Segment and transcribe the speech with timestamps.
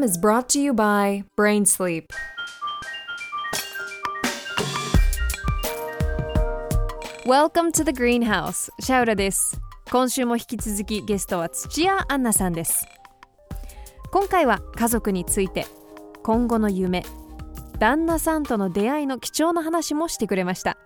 [0.00, 2.12] program is brought to you by Brain Sleep.
[7.26, 8.70] Welcome to the Greenhouse.
[8.80, 12.86] シャウラです今週も引き続きゲストは土屋アンナさんです。
[14.12, 15.66] 今回は家族について
[16.22, 17.04] 今後の夢
[17.78, 20.76] 旦那さんとの出会いの貴重な話もしてくれました。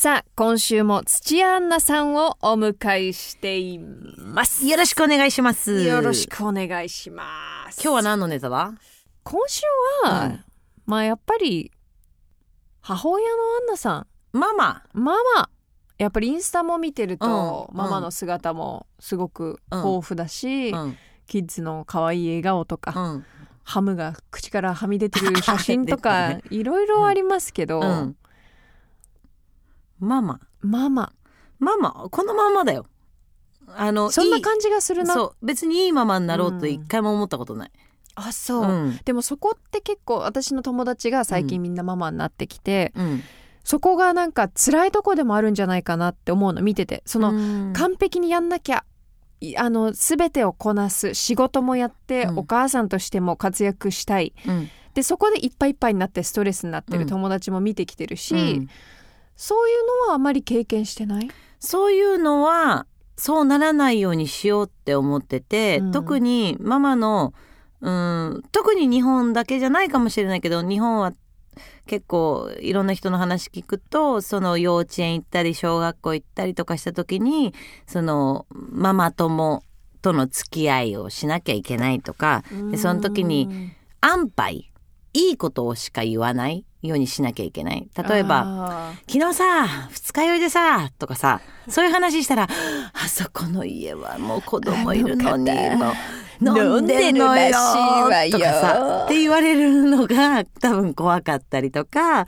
[0.00, 5.82] さあ今週も土屋アンナさんをお迎えしていますよろしくお願いします。
[5.82, 7.24] よろしくお願いしま
[7.72, 8.74] す今日は何のネタだ？
[9.24, 9.62] 今週
[10.04, 10.44] は、うん
[10.86, 11.72] まあやっぱり
[12.80, 14.84] 母親のアンナさママ。
[14.94, 15.50] んママ
[15.98, 20.96] やっぱりインスタも見てると、うんママの姿もすごく豊富だし、うん。
[21.26, 23.26] キッズの可愛い笑顔とか、うん。
[23.64, 28.16] ハムが口からはみ出てる 写真と出か、ていろいろありますけど、うん。
[29.98, 30.40] ママ。
[30.60, 31.12] ママ
[31.58, 32.08] ママ？
[32.10, 32.86] このままだよ。
[33.76, 35.46] あの、そんな感じがするなそう。
[35.46, 37.70] 別にいいママになろうと一回も思ったことない。
[38.14, 39.00] あそう、うん。
[39.04, 43.22] でもそこって結構私の友達が最近みんなママになってきて、うん。
[43.64, 48.84] そこがなんか辛いとこでもあるんじゃないかなって思うの見ててその、うん完璧にやんなきゃ
[49.40, 54.70] いあの全てをこなす仕事もやって、うんお母さんとしても活躍したいうん。
[54.94, 58.68] でそこでいっぱいいっぱいになってストレスになってる友達も見てきてるし、うん
[59.38, 61.30] そういうのはあまり経験してない？
[61.60, 62.86] そういうのは
[63.16, 65.92] そうならないようにしようって思ってて、うん。
[65.92, 67.32] 特にママの
[67.80, 71.12] うん特に日本だけじゃないかもしれないけど日本は
[71.86, 77.54] 結構いろんな人の話聞くとその幼稚園行ったり小学校行ったりとかした時に
[77.86, 79.62] そのママ友
[80.02, 83.72] との付き合いをしなきゃいけないとかでその時にうん。
[84.00, 84.70] 安牌
[85.12, 87.88] いいことをしか言わないようにしなきゃいけない。
[88.08, 92.48] 例えばあ昨日さ二日酔いでさとかさそういう話したら
[92.92, 95.86] あそこの家はもう子供いるのに飲んでるの
[96.56, 98.38] よ飲んでるらしいわよ。
[98.38, 102.26] とかさって言われるのが多分怖かったりとか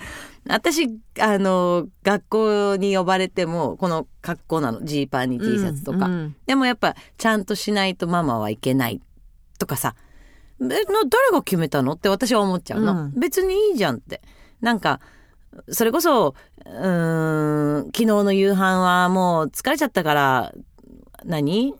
[0.48, 0.88] 私
[1.20, 6.36] あの学校に呼ばれてもこの格好なのジーパンに T シャツとか、うんうん。
[6.46, 9.00] でもやっぱちゃんとしないとママはいけない
[9.58, 9.94] とかさ。
[10.58, 10.84] 誰
[11.32, 11.92] が決めたの？
[11.92, 13.12] って私は思っちゃうの、うん。
[13.18, 14.20] 別にいいじゃんって
[14.60, 15.00] なんか
[15.68, 16.34] それこそ
[16.64, 20.54] うーん昨日の夕飯はもう疲れちゃったから
[21.24, 21.74] 何？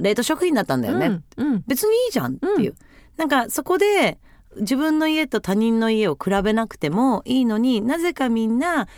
[0.00, 1.64] 冷凍食品だったんだよね、うんうん。
[1.66, 2.74] 別にいいじゃんっていう、
[3.16, 4.18] なんかそこで
[4.60, 8.88] 自分の家と他人の家を比べなくてもいいのになぜかみんな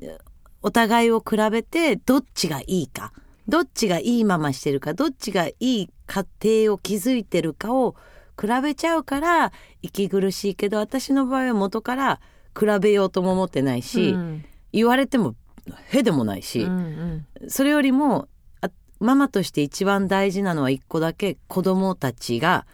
[0.00, 0.18] え
[0.62, 3.12] お互いを比べてどっちがいいか
[3.48, 6.26] どっちがいいまましてるかどっちがいい家
[6.64, 7.94] 庭を築いてるかを
[8.40, 12.20] 比べちゃうから息苦しいけど私の場合は元から
[12.58, 14.44] 比べようとも思ってないし、うん。
[14.72, 15.34] 言われても
[15.90, 18.28] へでもないし、うんそれよりも
[18.60, 22.66] あママとして一番大事なのは一個だけ子供たちが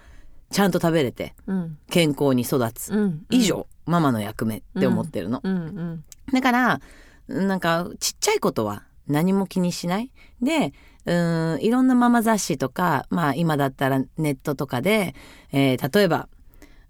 [0.51, 1.79] ちゃんと食べれてうん。
[1.91, 6.81] 健康に育つ、うん以上、ママの役目って思ってるの、うんうんだから
[7.29, 10.11] なんかちっちゃいことは何も気にしない。
[10.43, 10.73] で
[11.05, 15.15] うーんいろんなママ雑誌とかまあ今だったらネットとかで、
[15.53, 16.29] えー例えば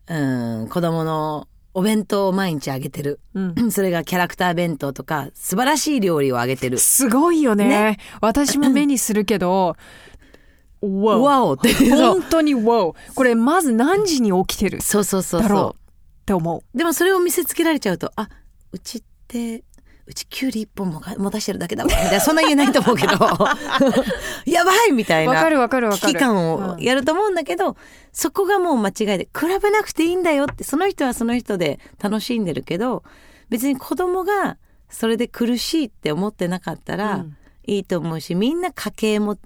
[0.09, 3.21] うーん子供のお弁当を毎日あげてる。
[3.35, 3.55] うん。
[3.71, 6.79] それがキャラクター弁当とか素晴らしい料理をあげてる。
[6.79, 7.69] すごいよね。
[7.69, 7.99] ね。
[8.23, 9.77] 私も目にするけど
[10.81, 12.97] わわおって本当にわお。
[13.15, 15.43] これまず何時に起きてるっそうそうそう。
[15.43, 15.87] だろうそう
[16.25, 18.31] て思でもそれを見せつけられちゃうと、あ、
[18.73, 19.63] うちって、
[20.07, 21.89] うちキュウリ一本もが持たしてるだけだわ。
[21.89, 23.13] みたいな、そんな言えないと思うけど、
[24.47, 25.35] やばいみたいうな。
[25.35, 26.13] わかるわかるわかる。
[26.13, 27.77] 危機感をやると思うんだけど、
[28.13, 33.03] そこがもう間違いで、比べなくていいんだよって、その人はその人で楽しんでるけど、
[33.49, 34.59] 別に子供が
[34.89, 37.37] それで苦しいって思ってなかったらうん。
[37.67, 39.37] いいと思うし、みんな家計も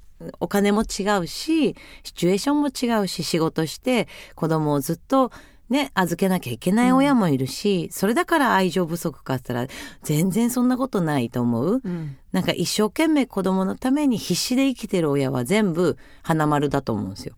[0.40, 1.74] お金も違うし、
[2.04, 5.32] シチュエーションも違うし、仕事して子供をずっと
[5.70, 11.80] ね、預けなきゃいけない親もいるし、それだから愛情不足かって言ったら全然そんなことないと思う。
[11.82, 17.34] うんなんか一生懸命子供のために必死で生きてる親は全部花丸だと思うんですよ。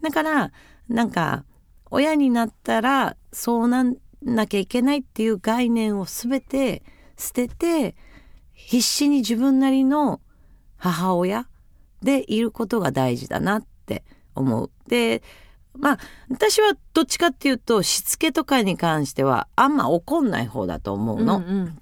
[0.00, 0.52] だから
[0.88, 1.44] なんか
[1.90, 6.82] 親になったらそうなんなきゃいけないっていう概念を全て
[7.18, 7.96] 捨てて
[8.52, 10.20] 必死に自分なりの
[10.76, 11.46] 母親
[12.02, 14.04] でいることが大事だなって
[14.34, 14.70] 思う。
[14.88, 15.22] で
[15.78, 21.38] まあ私はどっちかっていうとしつけとかに関してはあんま怒んない方だと思うの。
[21.38, 21.78] うんうん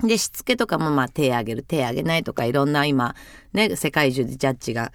[0.00, 3.14] でしつけとかもまあ手あげる手あげないとかいろんな今
[3.54, 4.92] ね世界中でジャッジが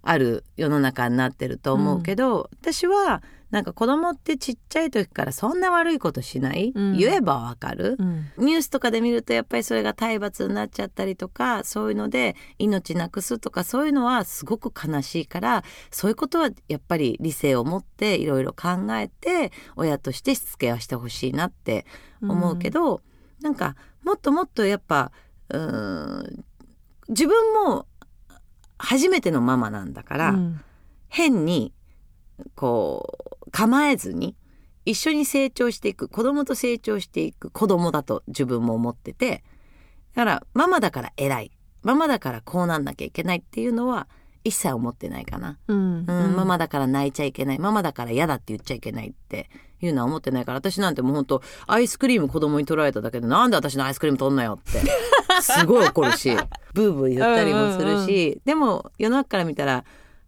[0.00, 3.20] ある世の中になってると思うけど、私は
[3.54, 6.96] なんか子供ってちっちゃい時からそんな悪いことしない、うん。
[6.98, 8.26] 言えばわかる、うん。
[8.36, 15.62] ニュースとかで見るとやっぱりそれが体罰になっちゃったりとかそういうので命なくすとかそういうのはすごく悲しいから
[15.92, 21.86] そういうことはやっぱり理性を持っていろいろ考えて親としてしつけはしてほしいなって
[22.22, 23.02] 思うけど、
[23.40, 25.12] なんかもっともっとやっぱ
[25.50, 26.44] うーん
[27.08, 27.86] 自分も
[28.78, 30.60] 初めてのママなんだから、うん。
[31.08, 31.72] 変に
[32.56, 34.34] こう構えずに
[34.84, 39.44] 一緒に成長していく子供と成長していく子供だと自分も思ってて
[40.16, 41.52] だからママだから偉い
[41.82, 44.08] ママだからこうなんなきゃいけないっていうのは
[44.42, 45.98] 一切思ってないかな、うん。
[46.00, 49.48] うんママだから泣いちゃいけないママだから嫌だって言っちゃいけないって
[49.80, 54.80] いうのは思ってないから私なんてもうほんとアイスクリーム子供に取られただけでなんで私のアイスクリーム取んなよって
[55.40, 56.36] すごい怒るし
[56.74, 59.84] ブーブー言ったりもするし、でも世の中から見たら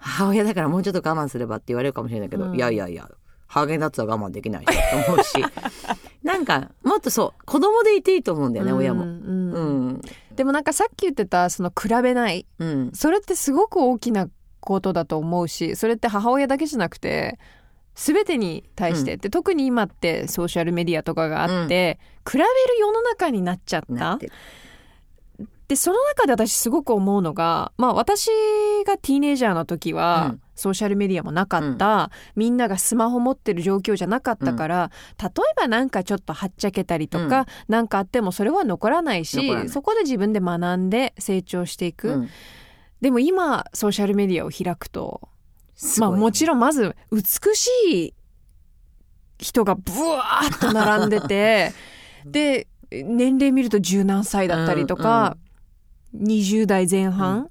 [0.07, 2.55] 母親だからもうちょっと我慢すればって言われるかもしれないけど、うん。
[2.55, 3.11] いやいやいや
[3.49, 4.67] ハーゲンダッツは我慢できないし
[5.07, 5.35] と思うし
[6.23, 9.03] なんかもっとそう子供でいていいと思うんだよね、親も。
[9.03, 9.11] うん。
[9.11, 9.61] う
[9.91, 10.01] ん。
[10.35, 12.93] でもなんかさっき言ってたその比べないうん。
[12.95, 14.29] それってすごく大きな
[14.61, 17.39] ことだと思うしそれって母親だけじゃなくて
[17.95, 21.99] 全てに対して、うで特に今ってソーシャルメディアとかがあって、
[22.31, 22.47] 比べる
[22.79, 24.19] 世の中になっちゃった
[25.69, 28.31] でその中で私すごく思うのがまあ私
[28.87, 30.43] がティーネイジャーの時は、うん。
[30.57, 34.91] ソーシャルメディアもなかった、みんながスマホ持ってる状況じゃなかったから、
[35.23, 42.29] 例えばなんかちょっとはっちゃけたりとか、なんかあってもそれは残らないしそこで自分で学んで成長していく、うん。
[43.03, 45.29] でも今ソーシャルメディアを開くと
[45.99, 47.23] まあもちろんろんまず美
[47.55, 48.15] しい
[49.39, 51.73] 人がブワーッと並んでて
[52.25, 55.37] で年齢見ると十何歳だったりとか、
[56.21, 57.51] 20代前半、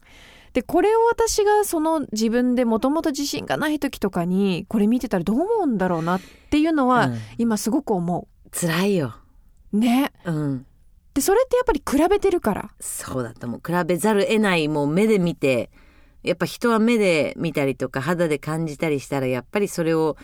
[0.54, 9.16] でこれを私がその自分でもともと自信がない時とかにこれ見てたらどう思うんだろうなっていうのは、今すごく思辛いよ。
[9.74, 9.78] う。
[9.78, 10.12] ね。
[10.26, 10.66] うん
[11.14, 12.72] でそれってやっぱり比べてるから。
[12.82, 15.72] そうだと思う比べざる得ないもう目で見て
[16.24, 20.18] やっぱ人は目で見たりとか肌で感じたりしたらやっぱりそれを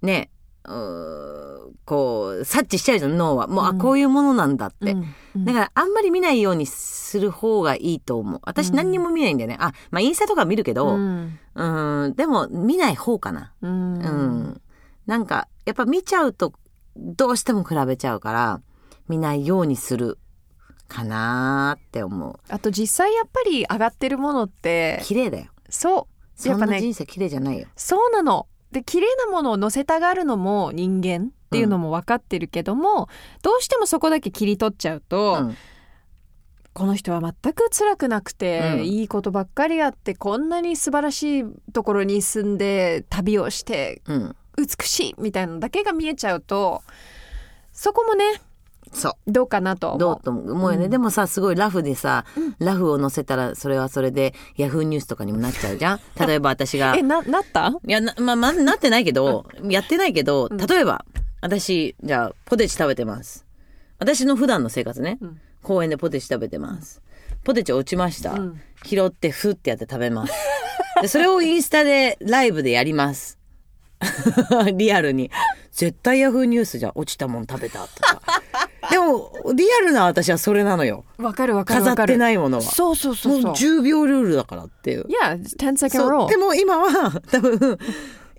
[0.00, 0.30] ね
[0.64, 3.46] こう察知しちゃうじゃん脳は。
[3.46, 3.76] もう、うん。
[3.76, 5.44] あこういうものなんだって、うんうん。
[5.44, 8.40] だからあんまり見ないようにする方がいいと思う。
[8.44, 8.76] 私うん。
[8.76, 11.38] 何にも見ないんだよね、あまあインスタとか見るけどうん。
[11.54, 13.52] うんでも見ない方かな。
[13.62, 13.98] うん。
[13.98, 14.60] うん、
[15.06, 16.52] なんかやっぱ見ちゃうと
[16.96, 18.60] どうしても比べちゃうから
[19.08, 20.18] 見ないようにする
[20.88, 22.38] かなーって思う。
[22.48, 25.46] あと実際やっぱり上がってるものって綺麗だよ。
[25.68, 26.06] そ
[26.44, 26.48] う。
[26.48, 27.66] やっぱねな人生綺麗じゃないよ。
[27.76, 28.46] そうなの。
[28.72, 33.08] で綺麗なものを載せたがるのも人間っていうのも分かってるけども、
[33.42, 35.56] どうしてもそこだけ切り取っちゃうと、うん
[36.74, 38.84] この人は全く辛くなくて、うん。
[38.86, 46.82] いいことばっかりあってこんなに素晴らしいところに住んで旅をしてうん、美しいみたいなのだけが見えちゃうと
[47.72, 48.24] そこもね
[48.92, 49.96] そどうかなと思う。
[49.96, 50.72] うどうと思う。
[50.72, 50.90] よね、うん。
[50.90, 52.24] でもさすごいラフでさ、
[52.58, 56.00] ラフを載せたらそれはそれでヤフーニュースとかにもなっちゃうじゃん。
[56.26, 56.94] 例えば私が。
[56.94, 57.72] いえななった？
[57.86, 60.56] やな,、まあ、まあなってないけどやってないけどうん。
[60.58, 61.04] 例えば
[61.40, 63.46] 私じゃあポテチ食べてます。
[63.98, 65.40] 私の普段の生活ね、うん。
[65.62, 67.00] 公園でポテチ食べてます。
[67.44, 68.60] ポテチ落ちました、うん。
[68.84, 70.32] 拾ってフってやって食べます。
[71.00, 73.38] でそれをインスタでライブでやります。
[74.74, 75.30] リアルに。
[75.72, 76.92] 絶対ヤフーニュースじゃん。
[76.96, 78.20] 落ちたもん食べたとか
[78.90, 81.04] でもリアルな私はそれなのよ。
[81.18, 82.16] わかるわかる飾って。
[82.16, 82.62] ないものは。
[82.62, 83.42] そうそうそうそう。
[83.42, 85.06] もう10秒ルールだからっていう。
[85.08, 86.10] いや、10 second そう。
[86.10, 86.28] rule.
[86.28, 86.36] で。
[86.36, 87.78] も今は多分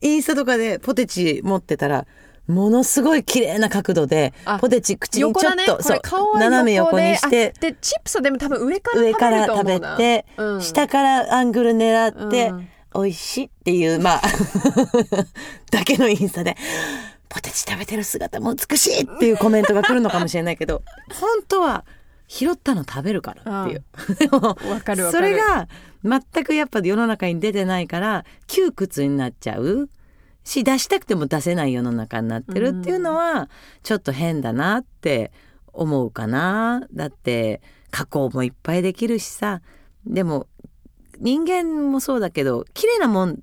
[0.01, 2.05] インスタとかでポテチ持ってたら
[2.47, 9.97] ものすごい綺麗な角度であポテチ口にちょっね、こそ顔は斜め横でにしてあでチップスはでも多分上から上から食べ食べると思うな。
[9.97, 10.61] て、うん。
[10.61, 12.67] 下からアングル狙って、うん。
[12.95, 14.21] 美味しいっていうまあ
[15.71, 16.55] だけのインスタで
[17.33, 20.83] ポテチ食べてる姿も美しいっていうコメントが来るのかもしれないけど
[21.19, 21.83] 本当は
[22.27, 23.83] 拾ったの食べるからっていう。
[24.15, 25.11] でも わかるわかる。
[25.11, 25.67] それが
[26.03, 29.89] 全くやっぱ世の中に出てないから窮屈になっちゃう。
[30.43, 33.49] し出したくても出せない世の中になってるっていうのは
[33.81, 35.31] ちょっと変だなって
[35.71, 36.85] 思うかな。
[36.93, 37.61] だって
[37.91, 39.61] 加工もいっぱいできるしさ。
[40.05, 40.47] でも
[41.19, 43.39] 人間もそうだけど綺麗なもん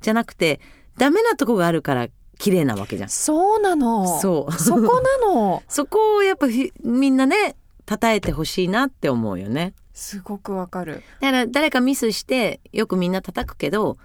[0.00, 0.60] じゃなくて
[0.98, 2.08] ダメなとこがあるから
[2.40, 3.08] 綺麗なわけじゃん。
[3.08, 7.54] そうなのそうそこなの そこをやっぱひみんなね
[7.88, 9.74] 称えてほしいなって思うよね。
[9.92, 13.98] すごくわかるだから誰かミスしてよくみんな叩くけど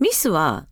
[0.00, 0.66] ミスは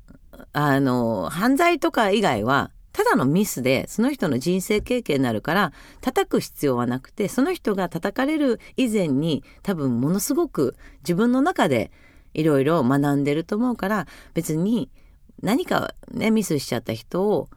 [0.53, 11.93] あの犯罪とか以外はただのミスでその人の人生経験になるから叩く必要はなくてその人が叩かれる以前に多分ものすごく自分の中で
[12.35, 14.91] いろいろ学んでると思うから別に
[15.43, 17.49] 何かねミスしちゃった人を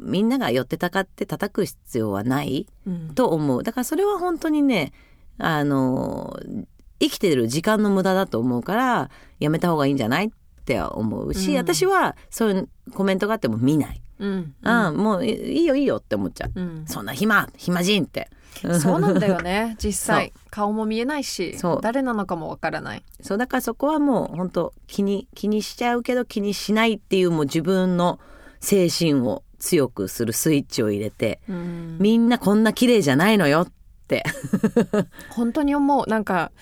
[0.00, 3.14] みんなが寄ってたかって叩く必要はないうん。
[3.14, 3.62] と思う。
[3.62, 4.92] だからそれは本当にね
[5.38, 6.38] あの
[6.98, 10.30] 生きてる時間の無駄だと思うからやめた方がいいんじゃないっ
[10.64, 11.56] て思うし、うん。
[11.58, 14.54] 私はそういうコメントがあっても見ない、うん。
[14.62, 14.96] うん。
[14.96, 16.84] もういいいよいいよって思っちゃう、うん。
[16.86, 18.30] そんな暇暇人って
[18.80, 19.76] そうなんだよね。
[19.82, 20.32] 実際。
[20.50, 23.02] 顔も見えないし誰なのかもわからない。
[23.20, 23.38] そう。
[23.38, 28.18] だからそこはもう本当気に気にしちゃうけど気にしないっていうもう自分の
[28.60, 31.98] 精神を強くするスイッチを入れて、うん。
[32.00, 33.72] みんなこんな綺麗じゃないのよっ
[34.08, 34.24] て。
[35.30, 36.08] 本当に思う。
[36.08, 36.52] なんか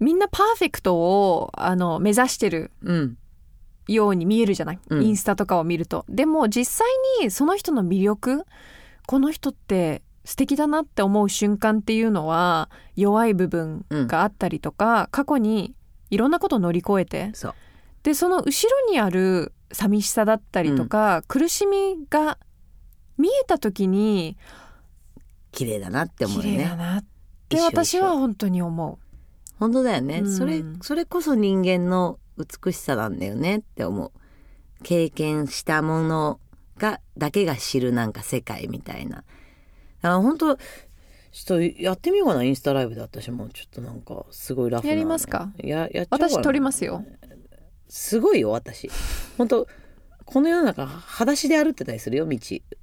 [0.00, 3.18] みんなパーフェクトをあの目指してるうん。
[3.88, 5.02] ように見えるじゃない、うん。
[5.02, 6.04] インスタとかを見ると。
[6.08, 6.88] でも実際
[7.22, 8.44] にその人の魅力
[9.06, 15.74] この人って素敵だなって思う瞬間っていうのは弱い部分があったりとか、過去に
[16.10, 17.32] いろんなことを乗り越えて。
[18.02, 22.36] でその後ろにある寂しさだったりとか、苦しみが
[23.16, 24.36] 見えた時に
[25.50, 27.04] 綺麗だなって思うよ綺麗だねなっ
[27.48, 28.98] て私は本当に思
[29.58, 30.30] 本当だよね、うん。
[30.30, 34.12] それそれこそ人間の美しさなんだよねって思う。
[34.82, 36.38] 経験したもの
[36.76, 39.24] がだけが知るなんか世界みたいな
[40.02, 40.62] だから本当ちょ
[41.42, 43.30] っとやってみようかなインスタライブで私。
[43.30, 45.50] もちょっとなんかすごいラフなやりますか？
[45.58, 47.04] ややっちゃおう私撮りますよ。
[47.88, 48.90] すごいよ私。
[49.36, 49.66] 本当
[50.24, 52.38] この世の中裸足で歩ってたりするよ道。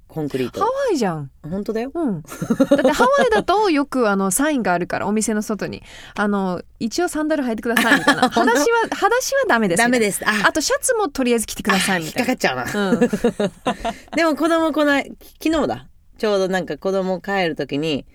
[0.08, 0.60] コンクリート。
[0.60, 1.30] ハワイじゃん。
[1.42, 1.90] 本当だよ。
[1.92, 5.82] うん、だってハワイだとよくあのサインがあるからお店の外に。
[6.14, 8.30] あの一応サンダル履いてくださいみたいな。
[8.30, 10.18] 裸足は裸足はダメですダメです。
[10.20, 10.46] すあ。
[10.46, 12.64] あとシャツもとりあえず着てくださいみ引ったかいっちゃうな。
[12.64, 13.00] な、うん、
[14.16, 15.86] でも子供この昨日だ
[16.18, 18.06] ちょうどなんか子供帰る時に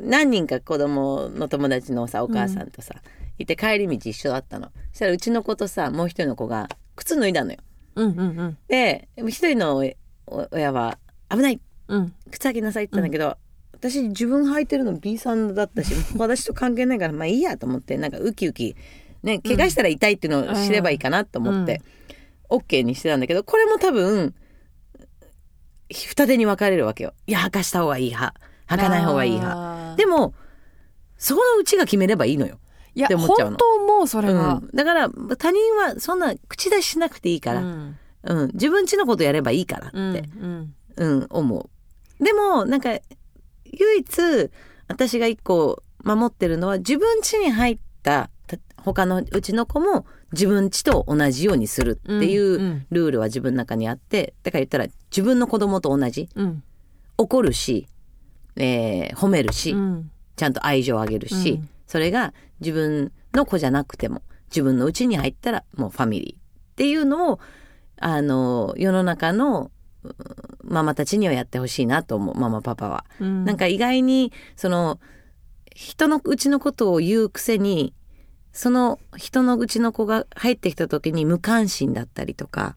[0.00, 2.96] 何人か子供の友達のさお母さんとさ、
[3.38, 4.70] いて帰り道一緒だったの。
[4.92, 7.58] そしたらうちの子とさもう一人の子が靴脱いだのよ。
[7.94, 8.58] うんうんうん。
[8.68, 10.98] で一人のお親は
[11.30, 11.60] 「危ない。
[11.88, 12.12] うん。
[12.30, 13.36] 靴履きなさい」って言ったんだけど、
[13.72, 18.76] 私自分履いてるの B さんだったし 私と関係ないからまあいいやと思ってなんかウキウキ
[19.22, 21.80] ね怪我したら痛いっていうのを知ればいいかなと思って、
[22.50, 24.34] OK にしてたんだけどこれも多分
[25.90, 27.14] 二手に分かれるわけよ。
[27.26, 28.34] いや履かした方がいい派。
[28.68, 29.96] 履かない方がいい派。
[29.96, 30.34] でも
[31.16, 32.60] そこのうちが決めればいいのよ、
[32.94, 37.98] いや本当思うそれは、うん、だから他人はそんな口出ししなくていいから、うん。
[38.24, 38.50] うん。
[38.52, 41.14] 自分ちのことやればいいからって、うんうん。
[41.18, 41.68] うん、思
[42.20, 42.24] う。
[42.24, 42.90] でも、なんか、
[43.64, 44.50] 唯一、
[44.88, 56.28] 私が一個守ってるのは、自分家に入った、た他のうちの子も自分家と同じようにするっていうルールは自分の中にあって、だから言ったら自分の子供と同じ。
[56.34, 56.62] うん
[57.20, 57.88] 怒るし、
[58.56, 67.40] えー褒めるし、うんちゃんと愛情をあげるし、うんそれが自分の子じゃなくても、自分の家に入ったらもうファミリーっていうのを、
[67.98, 69.70] あの、世の中の
[70.04, 70.14] うん
[70.62, 73.04] ママたちにはやってほしいなと思う、ママパパは。
[73.20, 75.00] うんなんか意外に、その、
[75.74, 77.94] 人のうちのことを言うくせに、
[78.52, 82.76] その人のうちの子が入ってきた時に無関心だったりとか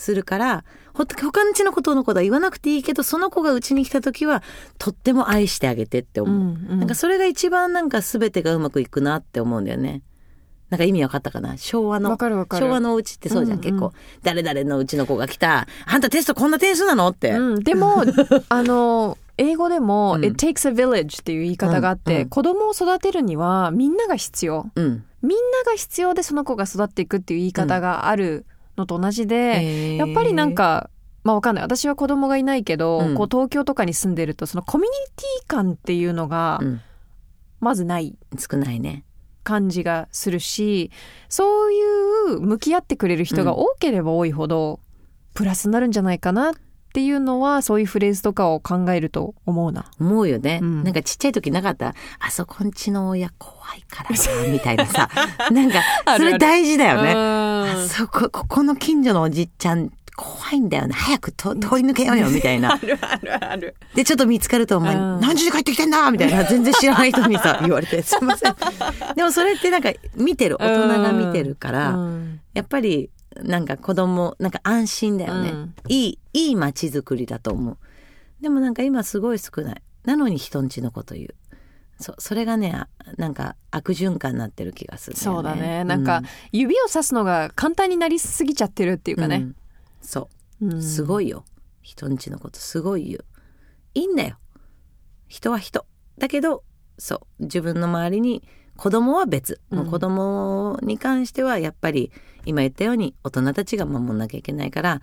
[0.00, 4.42] するから、ほ他のうちのことのことは言わなくていいけど、その子がうちに来た時は、
[4.78, 6.36] とっても愛してあげてって思う。
[6.36, 6.78] うんうん。
[6.80, 10.02] なんかそれが一番なんか全てがうまくいくなって思うんだよね。
[10.70, 11.56] なんか意味わかったかな？
[11.58, 12.66] 昭和のわかるわかる。
[12.66, 13.70] 昭和のお家ってそうじゃん、うんうん。
[13.72, 13.92] 結構。
[14.22, 15.66] 誰々のうちの子が来た。
[15.86, 17.08] あんたテストこんな点数なの？
[17.08, 18.04] って、うん、でも
[18.48, 20.24] あの英語でも、うん。
[20.24, 22.28] It takes a village っていう言い方があって、うんうん。
[22.28, 24.70] 子供を育てるにはみんなが必要。
[24.74, 25.04] うん。
[25.22, 30.90] みんなが必要でその子が育っていくっていう言い方があるのと同じで、やっぱりなんか
[31.24, 31.64] まあわかんない。
[31.64, 33.14] 私は子供がいないけど、うん。
[33.14, 36.80] こう東京とかに住んでるとそのコミュニティ感っていうのがうん。
[37.60, 38.16] まずない。
[38.38, 39.04] 少ないね。
[39.42, 40.90] 感じがするし
[41.28, 41.82] そうい
[42.36, 44.80] う向き合ってくれる人が多ければ多いほど、
[45.34, 46.54] プラスになるんじゃないかなっ
[46.92, 49.86] ていうのはそういうフレーズとかを考えると思うな。
[50.00, 50.84] 思うよね、うん。
[50.84, 51.94] なんかちっちゃい時なかった。
[52.18, 55.08] あそこんちの親怖いからなみたいなさ。
[55.50, 55.82] なんか
[56.16, 57.12] それ大事だよね。
[57.14, 60.94] あそこここの近所のおじっちゃん怖いんだよね。
[60.94, 62.76] 早くと通り抜けようよみたいな。
[62.82, 63.74] るあるある。
[63.94, 65.20] でちょっと見つかると「お前うん。
[65.20, 68.54] 何時に帰ってきてんだ!」みたいな 全然知らない人にさ言われて「すいません」
[69.16, 72.40] でもそれってなんか見てる大人が見てるから、うん。
[72.52, 75.74] やっぱりなんか子供なんか安心だよね、うん。
[75.88, 77.78] いいいい街づくりだと思う。
[78.40, 79.82] でもなんか今すごい少ない。
[80.04, 81.34] なのに人んちのこと言う。
[82.00, 85.84] そそれがねあなんか悪循環になってる気がする、そうだね。
[85.84, 89.36] なんか、指をさすのが簡単になりすぎちゃってるっていうかね。
[89.36, 89.56] うん。
[90.00, 90.30] そ
[90.62, 90.82] う。
[90.82, 91.26] すごい。
[91.26, 91.44] いよ。
[91.82, 93.24] 人んちのことすごい言う。
[93.94, 94.38] いいんだよ。
[95.28, 95.86] 人は人。
[96.18, 96.64] だけど
[96.98, 97.42] そう。
[97.44, 98.42] 自分の周りに
[98.76, 99.78] 子供は別、うん。
[99.80, 102.10] もう子供に関してはやっぱり
[102.44, 105.02] 今言ったように大人たちが守んなきゃいけないから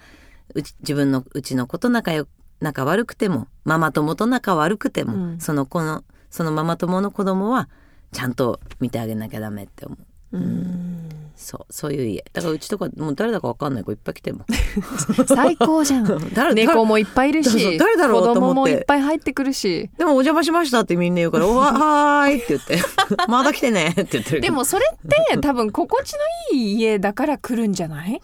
[0.53, 2.27] うち自分のうちの子と仲良
[2.59, 5.39] 仲悪くてもママ友と仲悪くても、うん。
[5.39, 7.69] その子のそのママ友の子供は
[8.11, 9.95] ちゃんと見てあげなきゃダメって思
[10.31, 10.37] う。
[10.37, 11.06] うん
[11.37, 12.25] そうそういう家。
[12.33, 14.45] だからうちとかもう誰だか分かんない子いっぱい来ても
[15.27, 16.05] 最高じゃん。
[16.33, 18.39] 誰猫もいっぱいいるし誰だろうと思って。
[18.39, 19.89] 子供もいっぱい入ってくるし。
[19.97, 22.79] でもお邪魔しましたってみんな言うから「おははーい」って言って
[23.29, 24.97] 「まだ来てね」って言ってるでもそれっ
[25.31, 26.19] て多分心地の
[26.57, 28.19] いい家だから来るんじゃない？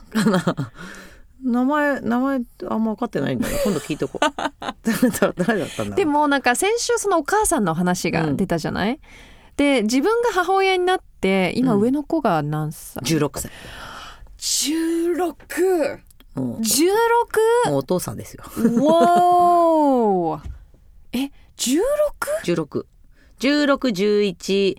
[1.44, 3.58] 名前名前あんま分かってないんだよ。
[3.64, 4.26] 今度聞いとこう。
[4.86, 9.00] 誰だったんだでもなんか先週そのお母さんの話が出たじゃない、
[9.58, 11.04] で自分が母親になって
[11.56, 11.82] 今うん。
[11.82, 13.52] 上の子が何歳、16歳。
[14.38, 15.98] 16!16!
[16.36, 17.70] もう。
[17.70, 18.44] もうお父さんですよ。
[18.84, 20.50] わー
[21.14, 22.86] え 16?
[23.40, 24.78] 161611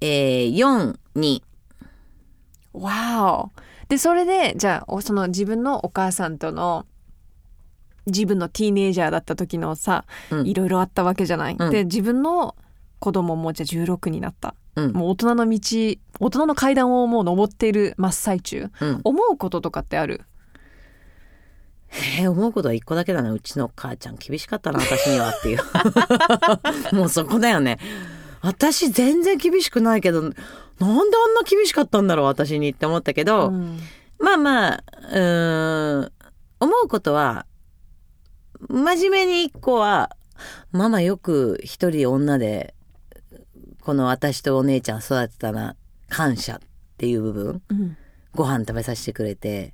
[0.00, 0.54] えー、
[1.14, 1.42] 42
[2.72, 3.50] わお。
[3.88, 6.86] でそれでじゃあおその自分のお母さんとの
[8.06, 10.46] 自分のティーネイジャーだった時のさ、うん。
[10.46, 11.70] いろいろあったわけじゃない、うん。
[11.70, 12.54] で自分の
[12.98, 14.54] 子供もじゃあ16になった。
[14.76, 14.92] うん。
[14.92, 15.58] もう大人の道
[16.20, 18.70] 大人の階段をもう登っている真っ最中。
[18.80, 19.00] うん。
[19.04, 20.22] 思うこととかってある？
[22.18, 25.58] えー、思うことは一個だけだねうちの母ちゃん厳しかったな私にはっていう。
[26.94, 27.78] もうそこだよね。
[28.40, 30.36] 私全然厳しくないけどなんで
[30.80, 31.00] あん
[31.34, 33.78] な厳しかったんだろう私にって思ったけど、うん。
[34.18, 36.12] まあまあうーん
[36.60, 37.46] 思うことは
[38.68, 40.10] 真面目に一個は
[40.72, 42.74] ママよく一人女で
[43.88, 45.74] この私とお姉ちゃん育てたな
[46.10, 46.60] 感謝っ
[46.98, 47.96] ていう部分うん
[48.34, 49.72] ご飯食べさせてくれて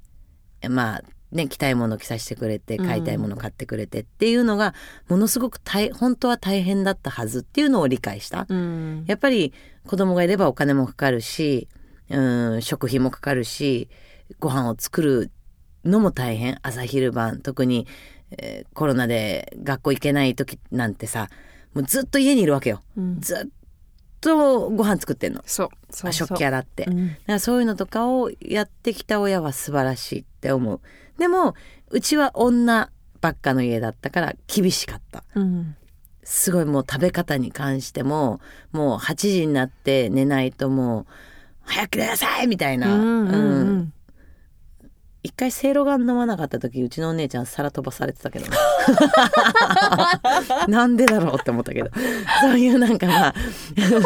[0.68, 1.02] まあ
[1.32, 4.72] ね着たいもの着させてくれてうん買いたいもの買ってくれてっていうのが
[5.08, 8.46] ものすごく大本当は大変だったはずっていうのを理解した。
[8.48, 9.52] うんやっぱり
[9.84, 11.66] 子供がいればお金もかかるし、
[12.08, 13.88] うん、食費もかかるし、
[14.38, 15.32] ご飯を作る
[15.84, 16.60] のも大変。
[16.62, 17.88] 朝昼晩、特に、
[18.38, 21.30] えーコロナで学校行けない時なんてさ、
[21.74, 22.80] もうずっと家にいるわけよ。
[22.96, 23.63] うんずっ
[24.24, 25.42] とご飯作ってんの。
[25.46, 26.84] そうそう食器洗って。
[26.84, 30.80] うんだからそういうのとかをやってきた親は素晴らしいって思う。
[31.18, 31.54] でも、
[31.90, 35.24] うちは女ばっかの家だったから厳しかった。
[35.34, 35.76] うん
[36.26, 38.40] すごいもう食べ方に関しても
[38.72, 41.06] もう8時になって寝ないともう
[41.66, 43.92] 早く寝なさいみたいな、うんうんううんん
[45.24, 48.56] 一回せいろがん飲まなかった時うちのお姉ちゃん皿飛ばされてたけどね。
[50.68, 51.90] なんでだろうって思ったけど。
[52.42, 53.34] そういうなんかまあ。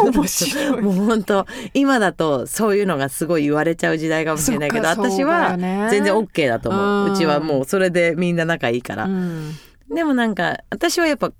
[0.01, 0.81] 面白い。
[0.81, 5.57] もう本当今だとそういうのがすごい言われちゃう時代かもしれないけど私は
[5.91, 9.55] 全然 OK だと思う、ううんちはもうそれでみんな仲いいから、うん。
[9.93, 11.33] でもなんか私はやっぱ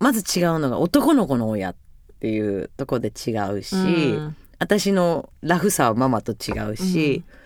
[0.00, 1.74] まず違うのが男の子の親っ
[2.20, 4.36] ていうとこで違うし、うん。
[4.58, 7.43] 私のラフさはママと違うし、う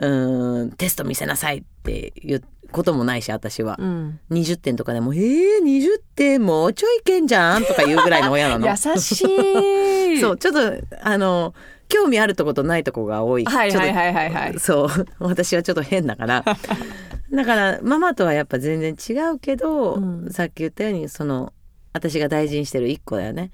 [0.00, 4.20] ーんテスト見せなさいっていうこともないし私は、うん。
[4.30, 8.66] 20点とかでも「えー、20点もうちょいけんじゃん」とか言うぐらいの親なの。
[8.68, 10.18] 優しい。
[10.20, 10.60] そうちょっと
[11.02, 11.54] あの
[11.88, 13.44] 興味あるとことないとこが多い。
[13.44, 14.58] はいはいはいはいはい。
[14.58, 16.44] そう私はちょっと変だから。
[17.32, 20.30] だからママとはやっぱ全然違うけど、うん。
[20.30, 21.52] さっき言ったようにその
[21.92, 23.50] 私が大事にしてる一個だよね。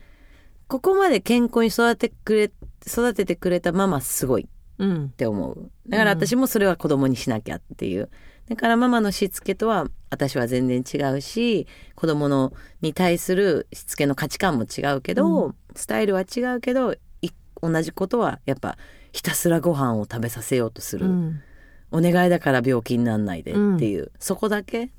[0.69, 2.51] ここまで健康に育ててくれ
[2.87, 4.49] 育ててくれたママすごい
[4.83, 5.09] っうん。
[5.11, 5.71] て思う。
[5.89, 8.09] だから私もそれは子供にしなきゃっていう。
[8.49, 16.93] だからママのしつけとは私は全然違うし子供のに対するしつけの価値観も違うけど、うスタイルは違うけど
[17.23, 17.31] い
[17.63, 18.77] 同じことはやっぱ
[19.13, 21.41] ひたすらご飯を食べさせようとする、うん。
[21.93, 24.87] お願いだから病気にならないでっていう、そこだけ。
[24.87, 24.91] だ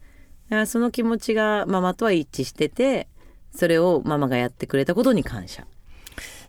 [0.50, 3.08] からその気持ちがママとは一致してて
[3.56, 5.66] それをママがやってくれたことに感謝。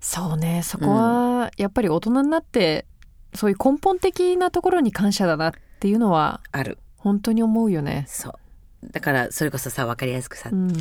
[0.00, 0.62] そうね。
[0.62, 2.86] そこはやっぱり大人になって
[3.34, 6.78] そういう根本的なところに感謝だなっていうのはある。
[6.96, 8.04] 本当に思うよね。
[8.08, 8.34] そう。
[8.90, 10.72] だからそれこそさ分かりやすくさ、うん。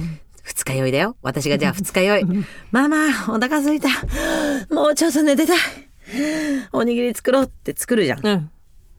[0.44, 1.16] 二日酔いだよ。
[1.22, 2.26] 私がじゃあ 二日酔い。
[2.72, 3.89] ママお腹空いた。
[4.74, 5.58] もうちょっと寝てたい。
[6.74, 8.26] おにぎり作ろうって作るじゃん。
[8.26, 8.50] うん、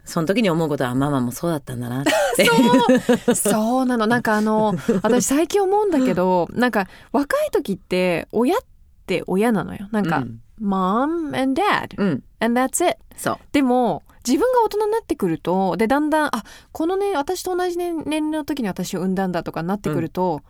[0.04, 2.04] その時に思うことはママもそうだったんだなっ
[2.36, 2.46] て。
[3.34, 3.86] そう。
[3.86, 4.06] なの。
[4.06, 8.60] なんかあの私最近思うんだけどなんか若い時って親っ
[9.06, 9.88] て親なのよ。
[9.92, 11.94] なんか、うん mom and dad.
[11.98, 12.98] うん and that's it.
[13.16, 20.40] そうでも自分が大人になってくるとでだんだんあこのね私と同じ年年齢の時に私を産んだんだとかなってくると、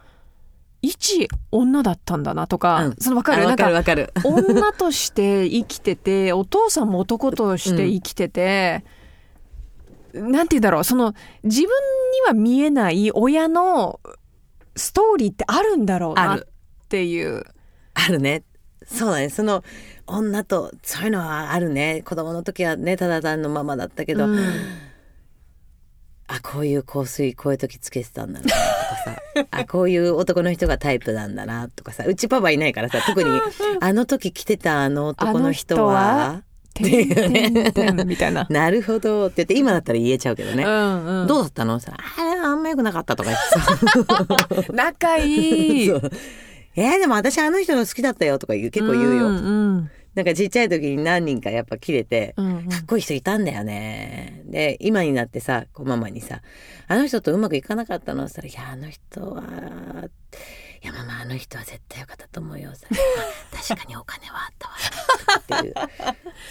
[0.82, 3.46] 一女だったんだなとか、うんその分かあわかる？
[3.46, 8.84] るなんかわかる女として生きててお父さんも男として 生きてて、
[10.12, 11.72] なんて言うんだろうその自分に
[12.28, 13.98] は見えない親の
[14.76, 16.40] ストーリーってあるんだろうなっ
[16.88, 17.44] ていう。
[17.94, 18.42] あるね。
[18.86, 19.30] そうだね。
[19.30, 19.62] その
[20.06, 22.02] 女とそういうのはあるね。
[22.04, 24.38] 子供の時はねただ単のままだったけど、うん。
[26.26, 28.56] あこういう香水こういう時つけてたんだなとか
[29.04, 29.22] さ。
[29.50, 32.04] あこういう男の人がタイプなんだなとかさ。
[32.06, 33.30] うちパパいないからさ特に
[33.80, 36.42] あの時着てたあの男の人は。
[36.80, 38.46] みたいな。
[38.50, 41.26] なるほどって言って今だったら言えちゃうけどね、うんうん。
[41.26, 41.78] どうだったの？
[41.78, 43.42] さあれあんま良くなかったとか言っ
[44.56, 44.72] てさ。
[44.74, 45.92] 仲いい。
[46.76, 49.40] えーでも私あの人の好きだったよとか言う結構言うよ、うんう
[49.80, 54.42] んなんかちっちゃい時に何人かやっぱ切れて、うんうんかっこいい人いたんだよね。
[54.46, 56.40] で、今になってさ、こうママにさ、
[56.86, 59.42] あの人とうまくいかなかったのって言ったら、いや、あの人は、
[60.84, 62.70] いや、ママ、あの人は絶対よかったと思うよ。
[62.76, 62.86] さ
[63.68, 64.68] 確かにお金はあった
[65.58, 65.58] わ。
[65.58, 65.74] っていう、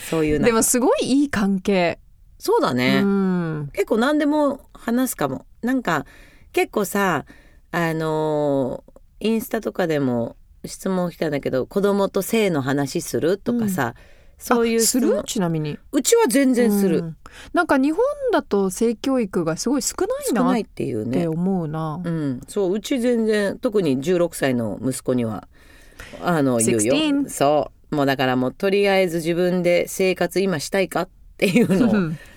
[0.09, 1.99] そういうでもすごいいい関係。
[2.39, 2.99] そうだね。
[3.01, 3.69] うん。
[3.71, 5.45] 結構何でも話すかも。
[5.61, 6.05] なんか、
[6.51, 7.25] 結構さ、
[7.71, 8.92] あのー
[9.23, 13.95] インスタとかでも質問来たんだけど、子供と性の話するとかさ、
[14.37, 15.23] そういうあする？
[15.25, 15.77] ちなみに。
[15.93, 16.97] うちは全然する。
[16.99, 17.17] うん。
[17.53, 21.21] なんか日本だと性教育がすごい少ないなっ少ないっていうね。
[21.21, 21.27] て。
[21.27, 22.01] 思うな。
[22.03, 25.47] うん、そううち全然特に16歳の息子には
[26.21, 26.93] あの言うよ。
[26.93, 27.95] 16そう。
[27.95, 31.91] もうだからもうとりあえず自分で生活今したいかっていうのを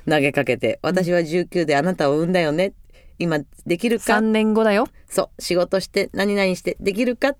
[0.09, 2.72] 投げかけて私は19であなたを産んだよね
[3.19, 4.89] 今できるか？3年後だよ。
[5.09, 5.43] そう。
[5.43, 7.35] 仕事して何々してできるか？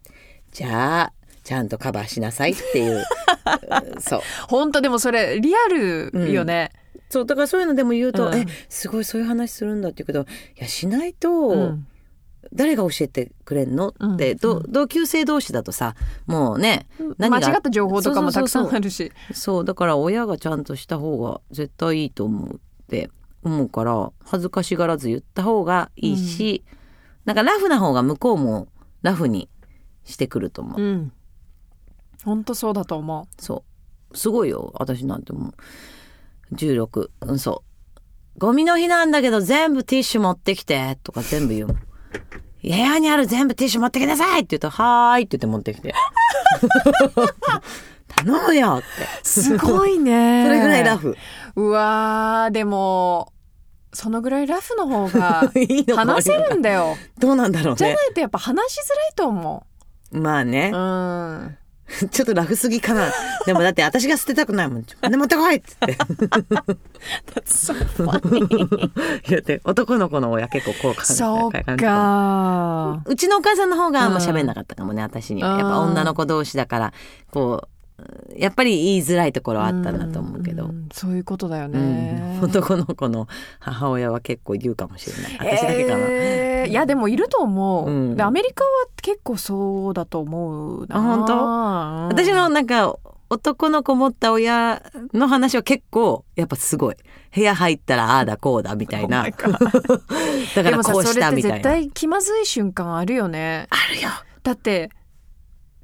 [0.53, 1.13] じゃあ
[1.45, 2.97] ちゃんとカバーしなさいっていう。
[2.97, 3.01] う
[3.99, 4.21] んそう。
[4.49, 6.71] 本当でもそれリアルよね。
[7.09, 8.35] そうだからそういうのでも言うと、うん。
[8.35, 11.87] えすごいそういう話するんだって言うけどいやしないと、うん。
[12.53, 13.93] 誰が教えてくれんの？
[13.99, 14.15] うん。
[14.15, 15.95] って、ど同級生同士だとさ
[16.27, 16.87] もうね
[17.19, 17.39] 何が？
[17.39, 19.13] 間違った情報とかもたくさんあるし。
[19.33, 22.59] そうだから親がちゃんとした方が絶対いいと思うっ
[22.89, 23.11] て
[23.49, 26.65] 思うから恥ずかしがらず言った方がいいし、
[27.25, 28.69] なんかラフな方が向こうも
[29.03, 29.49] ラフに
[30.05, 31.13] してくると思う、うん。
[32.25, 33.65] 本当そうだと思そ
[34.13, 35.55] うすごいよ私なんても
[36.51, 37.63] う16うんそ
[38.37, 41.77] うゴミの日なんだけど全部ティッシュ持ってきてとか全部言うもん
[42.67, 45.95] 部屋にある全部ティッシュ持ってきなさいって言うと、はーいって言って持ってきて。
[48.09, 48.87] 頼むよって。
[49.23, 49.27] う。
[49.27, 50.45] すごいね。
[50.47, 51.17] それぐらいラフ。
[51.55, 53.33] うわーでも
[53.97, 55.51] そのぐらいラフの方が
[55.97, 56.99] 話せるんだよ。
[57.19, 58.01] どうなんだろうじゃなね。
[58.11, 59.67] いとやっぱ話しづらいと思
[60.13, 60.77] まあねう。
[60.77, 60.81] う。
[60.81, 61.59] ん。
[62.11, 63.11] ちょっとラフすぎかな。
[63.47, 64.83] でもだって私が捨てたくないもん。
[64.83, 65.97] で持ってこいっつって。
[69.29, 73.03] 言って、男の子の親結構こう感じそうか。
[73.07, 75.51] うちのお母さんの方があんまうん喋んなかったかもね、私には。
[75.51, 76.93] やっぱ女の子同士だから、
[77.31, 77.69] こう、
[78.37, 80.69] やっぱり言いづらいところはあったんだと思うけど。
[80.69, 81.73] んんそういうことだようん。
[81.73, 82.39] ね。
[82.43, 83.27] 男の子の
[83.59, 85.57] 母親は結構言うかもしれない。
[85.57, 86.05] 私だけかな。
[86.09, 88.17] えーいやでもいると思う、うん。
[88.17, 90.97] でアメリカは結構そうだと思うな。
[90.97, 91.35] あ本当？
[91.35, 92.09] うん。
[92.09, 92.97] 私のなんか
[93.31, 94.83] 男の子持った親
[95.15, 96.97] の話は結構やっぱすごい。
[97.35, 99.27] 部屋入ったらああだこうだみたいな。
[99.31, 99.31] Oh
[100.57, 101.57] だからこうしたみたいな。
[101.57, 103.69] 絶対気まずい瞬間あるよね。
[103.71, 104.11] あるよ。
[104.43, 104.91] だって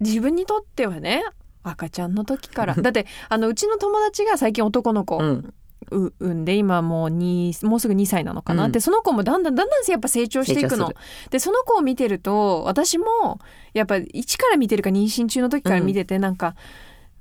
[0.01, 1.25] 自分にとってはね
[1.62, 2.75] 赤ちゃんの時から。
[2.75, 5.55] だってあのうちの友達が最近男の子、うん。
[5.90, 8.72] う産んで今もうにもうすぐ2歳なのかな、うん。
[8.72, 10.92] でその子もだんだんだんだんやっぱ成長していくの。
[11.31, 13.40] でその子を見てると私も
[13.75, 16.55] やっぱ一から見てるか妊娠中の時から見ててなんか、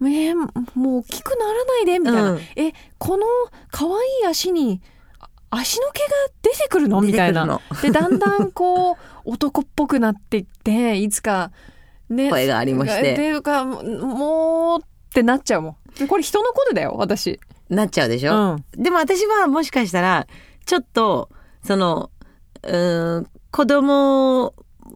[0.01, 0.35] えー
[0.75, 2.39] もう大きくならないでみたいな、うん。
[2.55, 3.25] えこの
[3.71, 3.91] 可愛
[4.23, 4.79] い足に
[5.19, 6.07] あ足の毛が
[6.41, 7.01] 出てくるの？
[7.01, 7.59] みたいな。
[7.81, 11.51] でだんだんこう男っぽくなっていっていつか
[12.11, 12.29] ね。
[12.29, 13.13] 声がありまして。
[13.13, 15.75] っていうかもうってなっちゃうもん。
[15.97, 17.39] でこれ人のことだよ私。
[17.69, 18.65] なっちゃうでしょ、うん。
[18.83, 20.27] でも私はもしかしたら
[20.65, 21.29] ちょっと
[21.63, 22.11] その
[22.63, 24.53] うーん子供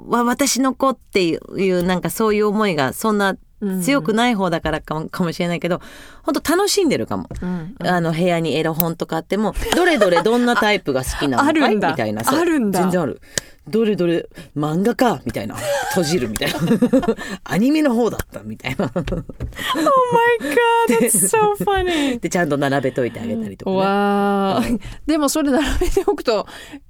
[0.08, 3.38] は私の子っていうなんかそういう思いがそんな
[3.82, 5.80] 強くない方だからかもしれないけど
[6.24, 7.30] 本当楽しんでるかも。
[7.42, 11.50] うんあの部屋にエロ本とかあってもどれどれどんなタイプが好きなのかい？
[11.64, 11.92] あるんだ。
[11.92, 12.82] みたいなあるんだ。
[12.82, 13.22] 全然ある
[13.68, 15.56] どれどれ漫画かみたいな。
[15.90, 16.60] 閉じるみたいな。
[17.46, 18.86] アニメの方だったみたいな。
[18.86, 20.56] Oh my
[20.90, 22.20] god, that's so funny.
[22.20, 26.46] でちゃんと並べといてあげたりとか、ね、わーでもそれ並べておくと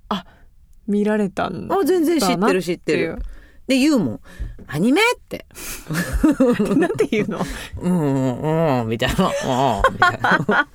[0.09, 0.25] あ
[0.87, 1.75] 見られたんだ。
[1.77, 3.19] あ全然知ってる知ってる。
[3.67, 4.19] で言うもん。
[4.67, 5.45] アニメって。
[6.75, 7.39] なんて言うの？
[7.81, 9.25] うんうんうんみたいな。
[9.25, 10.67] うんみたいな。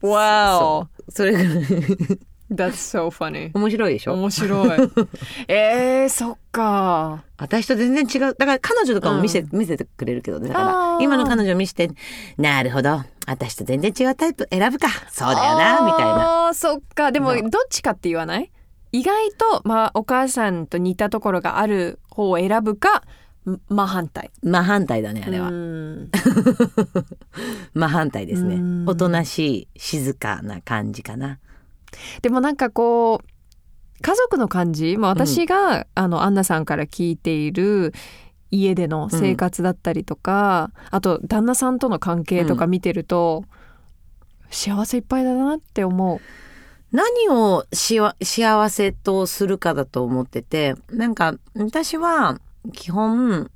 [0.00, 2.18] わそうそれぐらい
[2.50, 3.50] That's so funny.
[3.54, 4.14] 面白いでしょ？
[4.14, 4.78] 面白い。
[5.48, 7.22] えー、そっか。
[7.36, 8.34] 私と全然違う。
[8.34, 10.48] だから彼女とかも見せ,、見せてくれるけどね。
[10.48, 11.90] だかあらー今の彼女見せて
[12.38, 13.02] なるほど。
[13.26, 14.88] 私と全然違うタイプ選ぶか。
[15.10, 16.46] そうだよなみたいな。
[16.48, 17.12] あーそっか。
[17.12, 18.50] でもどっちかって言わない？
[18.92, 23.02] 意外と、まあ、お母さんと似たところがある方を選ぶか
[23.68, 24.30] 真反対。
[24.42, 26.10] 真反対だねあれは、うん。
[27.74, 28.54] 真反対ですね。
[28.54, 28.84] うん。
[28.88, 31.38] おとなしい静かな感じかな
[32.22, 33.28] でもなんかこう
[34.00, 37.92] 家族の感じ、まあ、私が、あのアンナさんから聞いている
[38.50, 43.44] 家での生活だったりとか、あと旦那さんとの関係とか見てると、
[44.50, 46.20] 幸せいっぱいだなって思う。
[46.90, 52.40] 何をしわ幸せとするかだと思っててなんか私は
[52.72, 53.50] 基本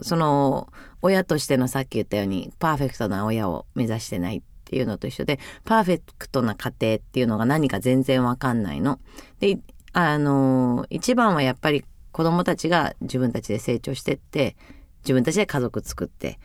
[0.00, 9.00] その親としてのさっき言ったようにパーフェクトな親を目指してないていうのと一緒でパーフェクトな家庭っていうのが何か全然わかんないの。
[9.40, 9.58] で
[9.94, 14.56] あの一番はやっぱり子供たちが自分たちで成長してって
[15.02, 16.38] 自分たちで家族作って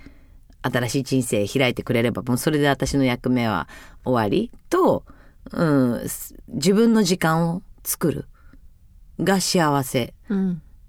[0.62, 3.68] 新しい人生開いてくれればもうそれで私の役目は
[4.06, 5.04] 終わりと、
[5.52, 6.02] うん、
[6.48, 8.26] 自分の時間を作る
[9.20, 10.14] が幸せ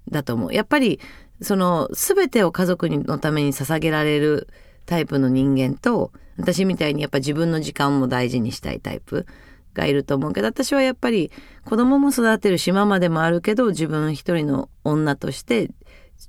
[0.09, 0.53] だと思う。
[0.53, 0.99] やっぱり
[1.41, 4.47] その全てを家族のために捧げられる
[4.85, 9.25] タイプの人間と私みたいにやっぱ自分の時間も大事にしたいタイプ
[9.73, 11.31] がいると思うけど私はやっぱり
[11.65, 15.69] 子供も育てるしママでもあるけど自分一人の女として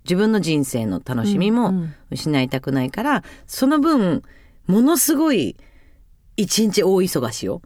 [0.04, 4.22] 自分の人生の楽しみもうん失いたくないから、その分
[4.66, 5.56] ものすごい
[6.36, 7.62] 一日大忙しよ。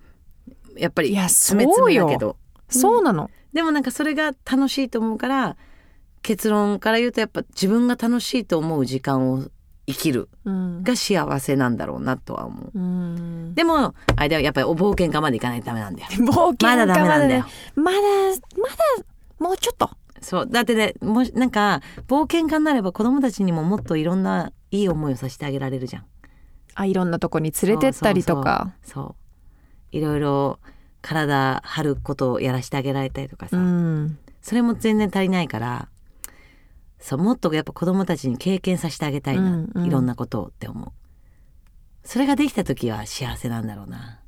[0.77, 2.37] やっぱり詰め詰めだけど。
[2.69, 3.31] そうなの。
[3.53, 5.57] でもなんかそれが楽しいと思うから
[6.23, 9.49] 結論から言うとやっぱ自分が楽しいと思う時間を
[9.87, 12.79] 生きるうんが幸せなんだろうなとは思う。
[12.79, 16.09] うんでもあれだよやっぱりお冒険家までいかないとダメなんだよ。
[16.27, 17.45] 冒険まだダメなんだよ。
[17.75, 19.05] まだまだ
[19.39, 19.91] もうちょっと。
[20.21, 26.05] そうだってねもしなんか冒険家になれば子供たちにももっといろんないい思いをさせてあげられるじゃん。
[26.75, 28.75] あいろんなとこに連れてったりとか。
[28.83, 29.17] そ
[29.93, 30.59] ういろいろ
[31.03, 35.89] 体張ることをやらせてあげられたりとかさ、うんそれも全然足りないから
[37.01, 39.87] そうもっとやっぱ子供たちに経験させてあげたいな、うんうん。
[39.87, 40.93] いろんなことをって思う。
[42.05, 44.21] それができた時は幸せなんだろうな。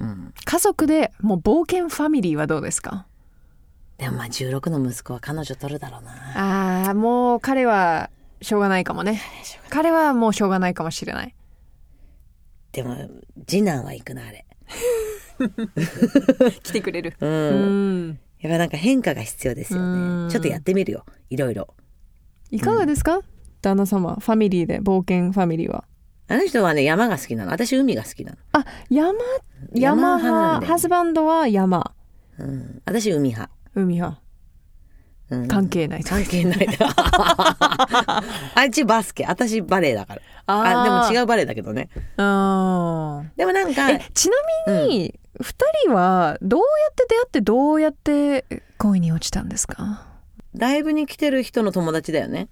[0.00, 0.34] うん。
[0.44, 3.06] 家族でもう冒険ファミリーはどうですか？
[3.98, 6.86] でもまあ16の息子は彼女取るだろうな。
[6.86, 8.10] ああもう彼は
[8.42, 9.20] しょうがないかもね。
[9.70, 11.34] 彼はもうしょうがないかもしれない。
[12.72, 12.96] でも
[13.46, 14.44] 次男は行くなあれ。
[16.62, 17.14] 来てくれる。
[17.20, 17.54] うん、う
[18.12, 18.18] ん。
[18.40, 20.26] やっぱなんか変化が必要ですようん。
[20.26, 21.04] ねちょっとやってみるよ。
[21.30, 21.74] いろいろ
[22.50, 23.20] いかがですか、
[23.62, 25.84] 旦那様ファミリーで冒険ファミリーは。
[26.28, 27.50] あの人はね山が好きなの。
[27.50, 29.12] 私海が好きなの、あ山
[29.74, 30.66] 山山派。
[30.66, 31.92] ハズバンドは山。
[32.38, 34.20] うん、私海派、海派。
[35.30, 36.68] うん、関係ない、関係ない。
[36.78, 38.22] あ
[38.66, 39.24] っちバスケ。
[39.24, 40.22] 私バレエだから。
[40.46, 41.88] あでも違ううバレエだけどね。
[42.18, 43.38] あー。
[43.38, 44.36] でもなんかえちな
[44.68, 45.54] みに、二
[45.86, 48.44] 人はどうやって出会ってどうやって
[48.78, 50.06] 恋に落ちたんですか？
[50.54, 52.48] ライブに来てる人の友達だよね。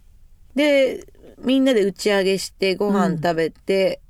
[0.54, 1.06] で
[1.38, 4.00] みんなで打ち上げしてご飯食べて、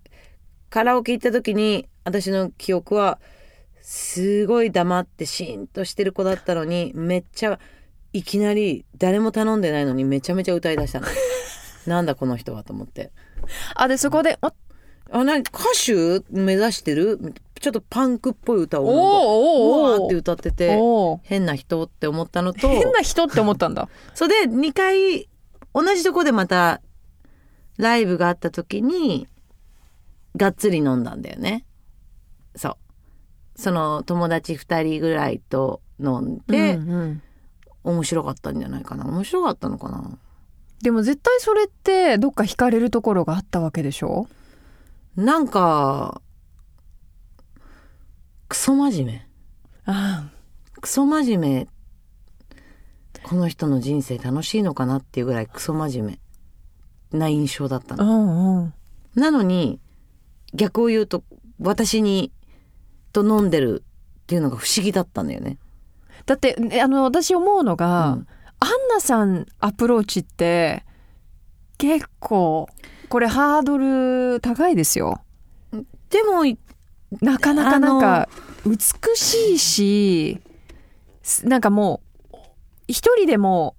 [0.70, 3.20] カラオケ行った時に私の記憶は
[3.80, 7.58] すごい黙ってシーンとしてる子だったのにめっちゃ
[8.12, 11.06] いきなり誰も頼んでないのにめちゃめちゃ歌い出したの。
[11.86, 13.10] なんだこの人はと思って。
[13.74, 14.52] あでそこであ
[15.14, 17.34] あ何歌手目指してる？
[17.60, 19.88] ちょっとパンクっぽい歌をなんかおーおーおー。
[19.88, 21.20] うわーって歌ってておー。
[21.22, 22.68] 変な人って思ったのと。
[22.68, 23.88] 変な人って思ったんだ。
[24.14, 25.28] それで2回
[25.74, 26.80] 同じとこでまた
[27.76, 29.28] ライブがあった時に
[30.36, 31.64] がっつり飲んだんだよね。
[32.56, 32.76] そう。
[33.54, 37.22] その友達2人ぐらいと飲んで、うんうん
[37.84, 39.04] 面白かったんじゃないかな。
[39.06, 40.16] 面白かったのかな。
[40.82, 44.28] でも絶対それってどっか惹かれるところがあったわけでしょ？
[45.16, 46.22] なんか
[48.48, 49.26] クソ真面目。
[49.86, 50.30] あ
[50.80, 51.68] クソ真面目。
[53.22, 56.18] この人の人生楽しいのかなっていうぐらいクソ真面
[57.12, 58.14] 目な印象だったあうの。
[58.24, 58.74] んうん。
[59.14, 59.80] なのに
[60.54, 61.22] 逆を言うと
[61.60, 62.32] 私に
[63.12, 63.84] と飲んでる
[64.22, 65.58] っていうのが不思議だったんだよね。
[66.26, 68.26] だってえあの私思うのが、うん。
[68.60, 70.84] アンナさんアプローチって
[71.78, 72.68] 結構
[73.12, 75.20] これハードル高いですよ。
[76.08, 76.44] でも
[77.20, 78.26] なかなかなんか
[78.64, 78.78] 美
[79.16, 80.40] しいし
[81.22, 82.00] すなんかも
[82.32, 82.36] う
[82.88, 83.76] 一人でも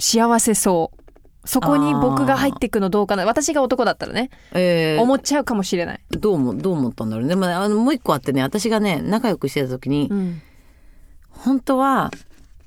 [0.00, 1.48] 幸せそう。
[1.48, 3.26] そこに僕が入っていくのどうかな。
[3.26, 5.00] 私が男だったらね、えー。
[5.00, 7.28] 思っちゃうかもしれない、どうもどう思ったんだろうね。
[7.28, 10.42] でもねあのもう一個あってね私がね仲良くしてた時に、うん。
[11.30, 12.10] 本当は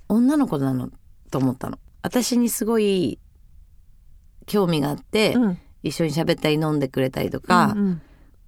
[0.08, 0.90] 女の子なの
[1.32, 1.80] と思ったの。
[2.02, 3.20] 私にすごい
[4.46, 8.02] 興味があって、うん一緒に喋ったり飲んでくれたりとか、うんうん。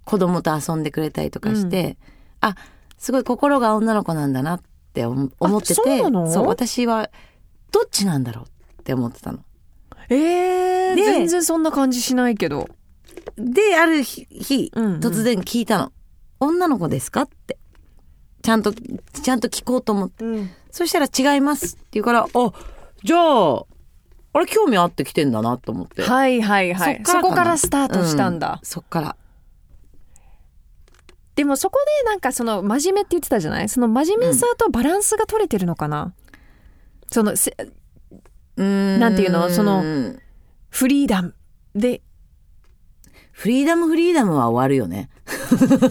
[0.04, 1.96] 子供と遊んでくれたりとかして、
[2.40, 2.54] あ
[2.98, 7.10] すごい心が女の子なんだなって思思っててそう私は
[7.72, 8.44] どっちなんだろう
[8.80, 9.40] って思ってたの。
[10.10, 12.68] えー、で全然そんな感じしないけど。
[13.36, 15.00] である日日うんうん。
[15.00, 15.92] 突然聞いたの
[16.40, 17.58] 「女の子ですか?」って。
[18.42, 20.24] ちゃんとちゃんと聞こうと思って。
[20.24, 20.50] うん。
[20.70, 22.52] そしたら「違います」って言うからあ
[23.02, 23.64] じゃあ
[24.36, 27.00] あれ興味あってきてんだなと思って、はいはいはい。
[27.04, 29.16] そこからスタートしたんだ、そっから。
[31.36, 33.68] でもそこでなんかその真面目って言ってたじゃない？
[33.68, 36.14] その真面目さとバランスが取れてるのかな、
[37.10, 37.56] そのせ
[38.56, 39.48] ななんていうの？
[39.50, 39.82] その
[40.68, 41.34] フリーダム。
[41.76, 42.02] で
[43.30, 45.10] フリーダムフリーダムは終わるよね。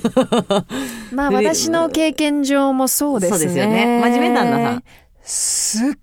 [1.13, 3.37] まあ私の経験上もそうですね。
[3.37, 4.01] そうですよね。
[4.01, 4.83] 真面目なんださ
[5.23, 5.99] すっ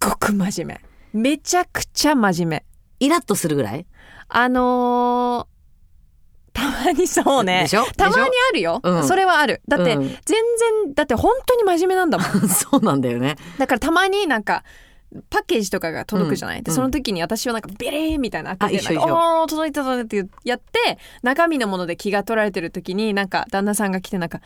[0.00, 2.64] ごく真面目めちゃくちゃ真面目。
[3.00, 3.86] イラッとするぐらい？
[4.28, 5.52] あのー
[6.54, 7.62] たまにそうね。
[7.62, 7.84] でしょ？
[7.96, 9.04] たまにあるよ、うん。
[9.04, 9.62] それはある。
[9.68, 10.02] だって、うん。
[10.02, 10.16] 全
[10.84, 12.44] 然だって本当に真面目なんだもん。
[12.44, 13.36] ょ そうなんだよね。
[13.58, 14.62] だからたまになんか
[15.30, 16.76] パッケージとかが届くじゃない、でうん。
[16.76, 24.40] その時に私はなんかベレーみたいな開けておー届いた届いたってやって中身のもので気が取られてる時になんか旦那さんが来てなんか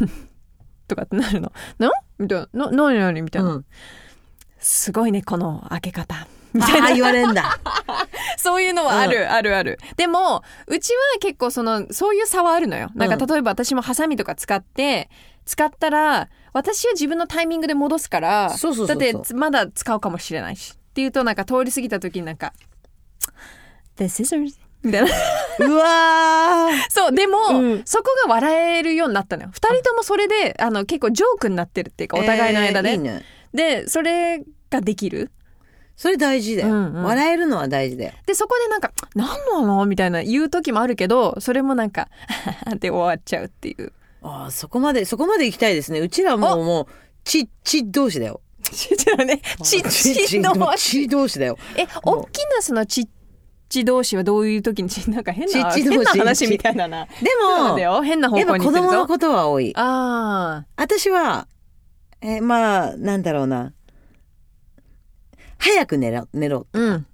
[0.88, 3.66] とかってなるの「なみたいな「な何何?」みたいな、うん
[4.66, 6.26] すごいねこの開け方」
[6.58, 7.58] ああ言われんだ
[8.36, 9.78] そういうのはある、あるある。
[9.96, 12.90] でも、うちは結構その、そういう差はあるのよ。
[12.94, 15.10] なんかうん例えば私もハサミとか使って、
[15.44, 20.72] 使ったら、私は自分のタイミングで戻すから、そうそうだってまだ使うかもしれないし。
[20.74, 22.54] っていうとなんか通り過ぎた時になんか、
[23.96, 25.08] The scissors みたいな。
[25.58, 29.50] うわー そう、でも、うんそこが笑えるようになったのよ。
[29.52, 32.90] 二人ともそれで、あの、結構ジョークになってるっていうか、お互いの間で。
[32.90, 33.22] えーいいね
[33.54, 35.30] で、それができる？
[35.96, 37.02] それ大事だよ、うんうん。
[37.04, 38.12] 笑えるのは大事だよ。
[38.26, 42.08] でそこでなんか「何なの?」みたいな言う時もあるけどそれもなんか
[42.80, 43.92] 「で終わっちゃうっていう。
[44.22, 46.00] ああそこまでそこまで行きたいですね。
[46.00, 46.86] うちらもうもう
[47.24, 48.40] ちち同士だよ。
[48.62, 50.90] ちっちねちっち同士。
[50.92, 51.56] ち同士だよ。
[51.76, 53.08] え大きなそのちっ
[53.68, 57.06] ち同士はどういう時にち なんか変な変な話みたいなな。
[57.06, 57.30] で
[57.86, 59.72] も変な方向に行ってるぞ供のことは多い。
[59.76, 61.46] あ私は
[62.20, 63.72] えーまあなんだろうな
[65.66, 67.06] 早く寝ろ寝ろあうん。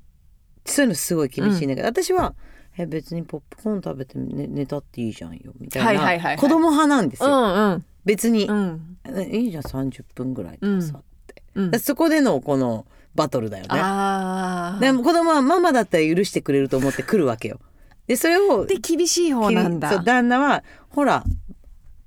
[0.65, 2.35] そういうのすごい厳しいんだけど、私は
[2.79, 6.37] え別にポップコーン食べて寝寝たっていいじゃんよみたいな、はいはいはいはい。
[6.38, 7.85] 子供派なんですうよ、んうん。
[8.05, 8.97] 別に、うん。
[9.15, 11.43] えいいじゃん30分ぐらいとかさ、って。
[11.55, 11.81] うん。
[11.81, 14.81] そこでのこのバトルだよね。
[14.81, 17.61] でも子供はママだったら許してくれると思って来るわけよ。
[18.07, 20.03] でそれをで厳しい方なんだ。
[20.03, 21.25] 旦那はほら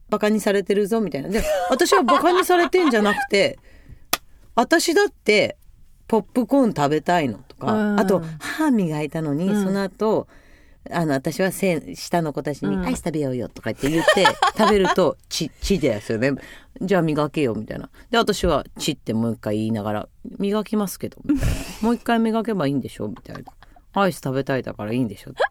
[0.09, 1.29] バカにされてるぞみたいな。
[1.29, 3.59] で私はバカにされてんじゃなくて
[4.55, 5.57] 私だって
[6.07, 7.99] ポップコーン食べたいのとか、うん。
[7.99, 9.63] あと歯磨いたのに、うん。
[9.63, 10.27] その後
[10.91, 12.85] あの私はせ下の子たちに、うん。
[12.85, 14.25] アイス食べようよ」とか言って言って
[14.57, 16.33] 食べると「ち」ちですよね。
[16.81, 17.89] じゃあ磨けよみたいな。
[18.11, 23.43] で私は「ち」ってもう一回言いながら「磨きますけど」みたいな「もう一回磨けばいいんでしょ」みたいな
[23.93, 25.43] 「アイス食べたいだからいいんでしょ」って。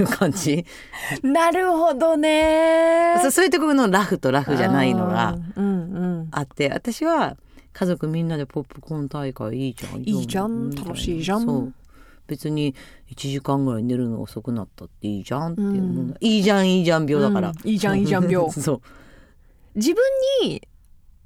[0.00, 0.64] いう感じ。
[1.22, 3.16] なるほどね。
[3.20, 5.36] そうそういうところのラフとラフじゃないのが
[6.30, 7.36] あって私は
[7.72, 11.74] 家族みんなでポップコーン大会いいじゃんいいじゃん楽しいじゃん。
[12.26, 12.74] 別に
[13.10, 16.14] 1時間ぐらい寝るの遅くなったっていいじゃんっていう、うん。
[16.20, 18.50] いいじゃんいいじゃん病だから、うんいいじゃんいいじゃん病。
[18.52, 18.80] そう。
[19.74, 20.02] 自分
[20.42, 20.62] に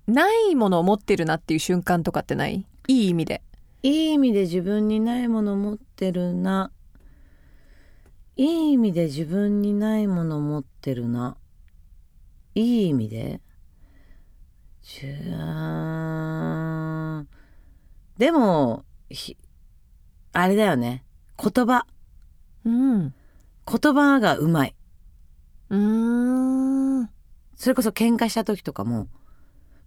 [0.07, 2.65] ないものを持ってるなっていう瞬間とかってない？
[2.89, 3.43] いい意味で。
[3.83, 6.71] いい意味で自分にないもの持ってるな。
[8.37, 11.37] いい意味で自分にないもの持ってるな。
[12.55, 13.41] いい意味で
[14.89, 15.07] じ
[18.19, 19.37] でもひ
[20.33, 21.03] あれだよね。
[21.37, 21.87] 言葉。
[22.65, 23.15] うん。
[23.67, 24.75] 言葉がうまい。
[25.71, 27.11] うーん。
[27.57, 29.09] それこそ喧嘩した時とかも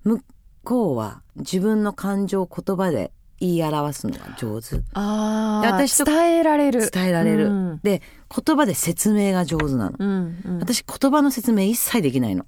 [0.04, 0.22] 向
[0.64, 4.82] こうは自分の感情を言葉で言い表すのが上手。
[4.94, 6.92] あーで私と伝えられる。
[6.92, 7.80] 伝えられる、うん。
[7.84, 8.02] で
[8.46, 9.96] 言葉で説明が上手なの。
[9.98, 10.60] うんうん。
[10.60, 12.46] 私言葉の説明一切できないの、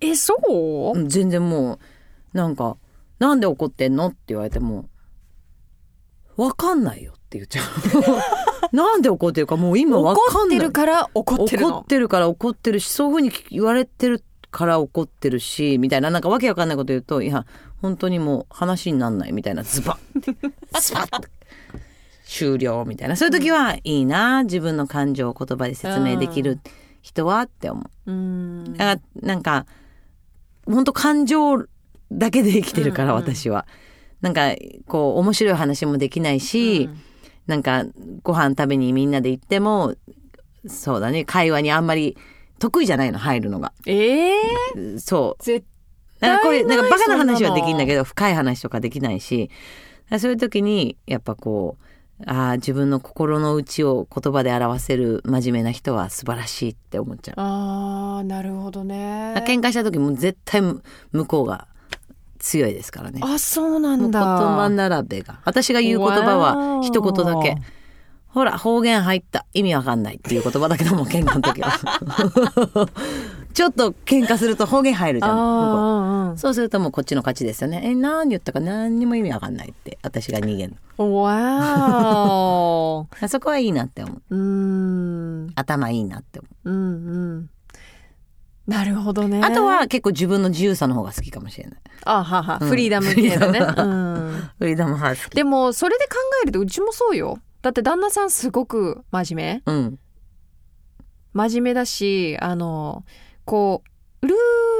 [0.00, 0.34] えそ
[0.94, 1.78] う、うん全然も
[2.34, 2.76] うなんか
[3.18, 4.88] 「なんで怒ってんの?」って言われても
[6.36, 7.64] 「わかんないよ」って言っちゃう。
[8.76, 10.58] なんで怒ってるかもう今わ怒かんない。
[10.58, 11.68] ってるから怒ってるの。
[11.68, 16.10] 怒ってるから怒ってるしそういうふうに言われてるから怒ってるしみたいな。
[16.10, 17.46] なんかわけわかんないこと言うといや
[17.80, 19.62] 本当にもう話になんないみたいな。
[19.62, 20.20] ズバッ。
[20.20, 20.36] て
[20.80, 21.20] スパッ。
[21.20, 21.28] て
[22.26, 23.16] 終了みたいな。
[23.16, 24.42] そういう時はいいな。
[24.44, 26.58] 自分の感情を言葉で説明できる
[27.02, 28.10] 人はって思う。
[28.10, 28.74] うん。
[28.76, 29.66] だからなんか
[30.66, 31.64] 本当感情
[32.12, 33.66] だけで生きてるから、うんうん私は。
[34.20, 34.54] なんか
[34.86, 36.88] こう面白い話もできないし、
[37.46, 37.84] なんか
[38.22, 39.94] ご飯食べにみんなで行っても
[40.66, 42.16] そうだね会話にあんまり
[42.58, 43.72] 得意じゃないの入るのが。
[43.86, 44.36] ええ
[44.98, 45.42] そう。
[45.42, 45.66] 絶
[46.20, 49.50] なんかこういうなんかバカな話はできんだけど深い話とかできないし
[50.18, 51.85] そういう時にやっぱこあ
[52.24, 57.34] あ自分の心の内を言葉で表せる真面目な人は素晴らしいって思っちゃう。
[57.38, 59.34] あーなるほどね。
[59.46, 60.82] 喧嘩した時も絶対向
[61.26, 61.68] こうが
[62.38, 63.20] 強いですからね。
[63.22, 65.40] あそうなん言だ葉並べが。
[65.44, 67.56] 私が言う言葉は一言だけ。
[68.28, 69.44] ほら方言入った。
[69.52, 71.70] 意味わかんないっていう言葉だけども喧嘩の時は
[73.56, 77.80] ちょっと喧嘩すると方言入るじゃんそうするともうこっちの勝ちですよね。
[77.84, 78.60] え何言ったか。
[78.60, 79.96] 何にも意味わかんないって。
[80.02, 83.24] 私が逃げるーわー。
[83.24, 84.22] あ そこはいいなって思う。
[84.28, 85.52] うーん。
[85.54, 86.80] 頭いいなって思う、うんう
[87.38, 87.50] ん。
[88.66, 89.40] なるほどね。
[89.42, 91.78] あとは結構自分の自由さの方が好きかもしれない。
[92.04, 92.68] あはは、うん。
[92.68, 97.38] フリーダム系のね、フリーダうん、 フリーダムハウスでもそれで考えるとうちもそうよ。
[97.62, 99.72] だって旦那さんすごく真面目。
[99.72, 99.98] うん。
[101.32, 103.02] 真面目だしあの
[103.46, 103.82] こ
[104.20, 104.34] うル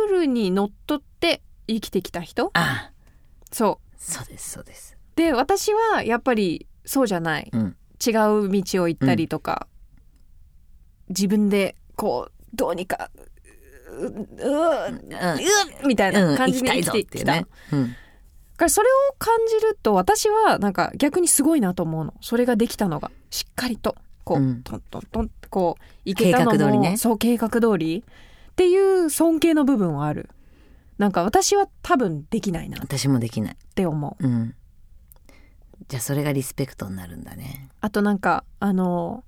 [0.09, 2.51] ールにのっとって生きてきた人？
[2.53, 2.91] あ
[3.51, 3.97] そう。
[3.97, 4.99] そうですそうです。
[5.15, 7.77] で私はやっぱりそうじゃない、うん。
[8.07, 9.67] 違う道を行ったりとか、
[11.09, 13.11] 自分でこうどうにか
[13.91, 14.13] ううう
[15.83, 17.95] うみたいうん、な感じで生きてきた、ね、うん、だ
[18.57, 22.13] からそれを感じると私はなんか逆にすごいなと思うの。
[22.21, 24.63] それができたのがしっかりとこう、うん。
[24.63, 26.97] トントントンってこう行けたのも計画通りね。
[26.99, 28.05] そう計画通り
[28.57, 30.31] っていう尊敬の部分はある。
[30.97, 32.79] なんか私は多分できないな。
[32.79, 33.57] っ私もできない。
[33.75, 34.27] て思う。
[34.27, 34.55] うん。
[35.89, 37.69] じゃあそれがリスペクトになるんだね。
[37.83, 39.25] あとなんかあの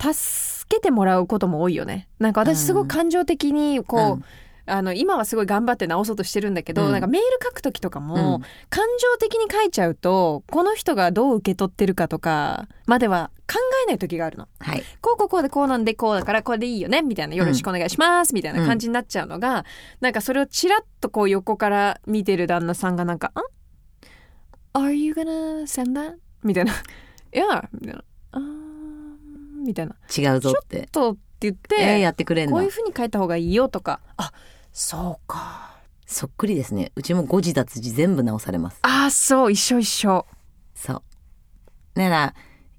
[0.00, 2.08] 助けてもらうことも多いよね。
[2.20, 4.24] なんか私すごく感情的にこう、うん
[4.66, 6.92] あの今はすごい頑張って直そうとしてるんだけど、うん。
[6.92, 8.42] なんかメール書く時とかも、うん。
[8.68, 14.48] 感情的に書いちゃうとこの人がどう受け取ってるかとかまでは考えない時があるの。
[14.58, 14.82] はい。
[15.00, 17.34] こうこうこうでこうなんでこうだからこれでいいよねみたいな。
[17.34, 19.64] よろしくお願いします、みたいな感じになっちゃうのが、
[20.00, 23.32] なんかそれをちらっとこう横から見てる旦那さんがなんか
[24.74, 26.72] 「ん ?Are you gonna send that?」みたいな
[27.32, 28.42] 「いや」みたいな「あー。
[29.64, 30.76] みたいな「違うぞって。
[30.78, 32.56] ちょっと」って言って、えー、やってくれんの？
[32.56, 34.00] こういう風に書いた方がいいよとか。
[34.16, 34.32] あ
[34.78, 35.70] そうか。
[36.04, 36.92] そっくりですね。
[36.96, 38.78] うちも誤字脱字全部直されます。
[38.82, 39.50] あーそう。
[39.50, 40.26] 一緒一緒。
[40.74, 41.02] そう。
[41.94, 42.34] なら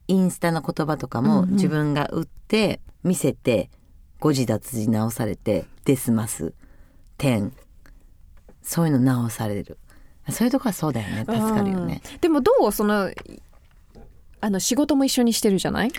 [0.07, 3.71] インスタの言葉とかも自分が打って見せて
[4.19, 6.53] 誤字脱字直されてデスマス
[7.17, 7.51] 点
[8.61, 9.79] そういうの直される。
[10.29, 11.19] そういうとこはそうだよね。
[11.21, 12.03] 助かるよね。
[12.13, 12.19] うん。
[12.19, 13.11] でもどうその
[14.39, 15.91] あの仕事も一緒にしてるじゃない、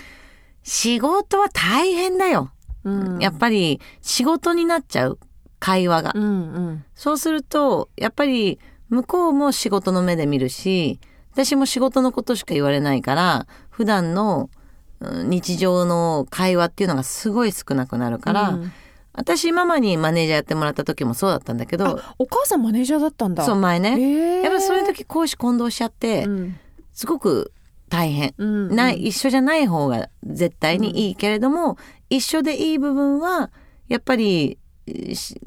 [0.63, 2.51] 仕事は大変だよ、
[2.85, 5.19] うん、やっぱり仕事になっちゃう
[5.59, 6.27] 会話が、うんう
[6.71, 6.85] ん。
[6.95, 10.99] そうするとやっぱり向こうも仕事の目で見るし
[11.31, 14.49] 私も仕事のことしか言われないから普段の
[14.99, 18.71] うん日常の会話っていうのがすごい少なくなるから、うん。
[19.13, 23.43] 私ママにマネージャーやってもらった時もそうだったんだけどあお母さんマネージャーだったんだ。
[23.45, 24.43] そう前ね、へー。
[24.43, 26.59] やっぱそういう時公私混同しちゃって、うん。
[26.93, 27.51] すごく
[27.89, 28.33] 大変。
[28.37, 31.77] うんない一緒じゃない方が絶対にいいけれども、
[32.09, 33.51] 一緒でいい部分は
[33.87, 34.57] やっぱりし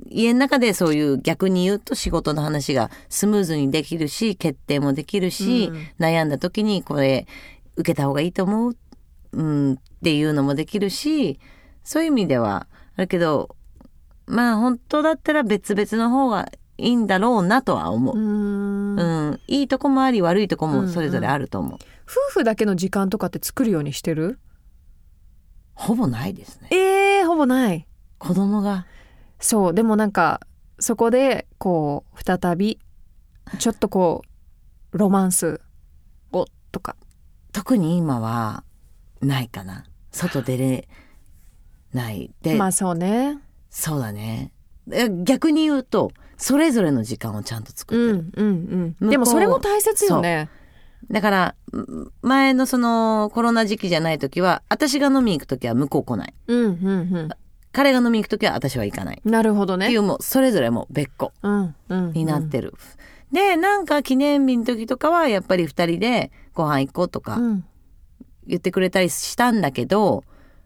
[0.09, 7.27] 家の中でそういう逆に言うと仕事の話がスムーズにできるし決定もできるし、うん悩んだ時にこれ
[7.77, 8.77] 受けた方がいいと思う、
[9.33, 11.39] うん、っていうのもできるし
[11.85, 12.67] そういう意味では
[12.97, 13.57] あるけど
[14.27, 18.17] まあ本当だったら別々の方がいいんだろうなとは思う。
[18.17, 21.79] うんうん、いいとこもあり悪いとこもそれぞれあると思う。
[22.05, 24.39] 夫婦だけの時間とかって作るようにしてる？
[25.75, 26.69] ほぼないですね。
[26.71, 27.87] えー、ほぼない
[28.19, 28.87] 子供が
[29.43, 30.41] そうでもなんか
[30.79, 32.79] そこでこう再び
[33.59, 34.23] ちょっとこ
[34.93, 35.61] うロマンス。
[36.33, 36.97] をとか。
[37.53, 38.65] 特に今は
[39.21, 39.85] ないかな。
[40.11, 40.89] 外出れ
[41.93, 42.31] ない。
[42.43, 43.39] で、まあそうね。
[43.69, 44.53] そうだね。
[44.91, 50.49] え逆に言うとそれぞれの時間をちゃんと作うってる、んうんう向こうんでもそれも大切よね。
[51.11, 56.35] だからん前のそのコロナ時期じゃない時は私が飲みに行く時は向こう来ない。
[56.49, 57.29] うんうん
[57.73, 59.87] 彼が飲みに行く時は私は行かない、うんなるほどね。
[59.87, 62.75] っていうもうそれぞれもう別個うんうんになってる、
[63.33, 67.65] でなんか記念日の時とかはやっぱり二人でご飯行こうとかうん。
[68.45, 70.25] 言ってくれたりしたんだけど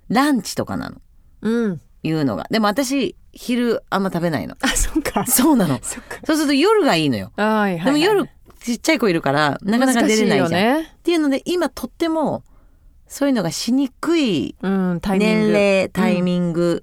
[0.09, 0.97] ランチとかなの。
[1.43, 1.81] うん。
[2.03, 2.47] いうのが。
[2.51, 4.57] でも私昼あんま食べないの。
[4.63, 5.27] あそっか。
[5.27, 5.79] そうなの。
[5.83, 6.01] そ
[6.33, 7.33] うすると夜がいいのよ。
[7.37, 7.85] はいはいはい。
[7.85, 8.31] でも夜
[8.61, 10.83] ちっちゃい子いるからなかなか出れないじゃん、ね。
[10.83, 12.45] っていうので今とっても
[13.07, 15.35] そういうのがしにくいうんタイミング。
[15.35, 16.83] 年齢タイミング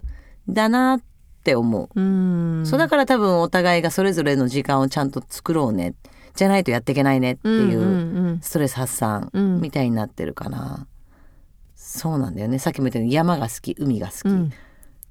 [0.50, 1.02] だなっ
[1.44, 2.66] て思う、うん。
[2.66, 5.94] そうだから多分お互いがそれぞれの時間をちゃんと作ろうね。
[6.36, 10.88] じゃないとやっていけないねっていううんうんストレス発散うんみたいになってるかな、
[11.76, 12.60] そうなんだよね。
[12.60, 14.52] さっきも言ったように山が好き海が好き、うん。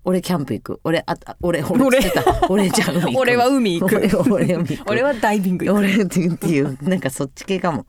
[0.05, 0.81] 俺キャンプ行く。
[0.83, 1.85] 俺ああ俺俺。
[1.85, 2.47] 俺俺た。
[2.49, 3.19] 俺じゃあ海行く。
[3.21, 3.97] 俺は海行く。
[3.97, 4.85] 俺俺海行く。
[4.91, 5.79] 俺はダイビング行く。
[5.79, 7.87] 俺っていうっていうなんかそっち系かも。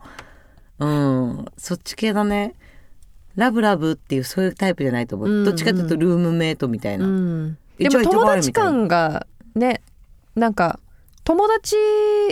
[0.78, 1.44] うん。
[1.56, 2.54] そっち系だね
[3.36, 5.44] ラブラブっていうそういうタイプじゃないと思う、うんうん。
[5.44, 9.80] どっちかというとルームメイトみたいな、うん、でも友達感がね
[10.34, 10.78] なんか
[11.24, 11.76] 友達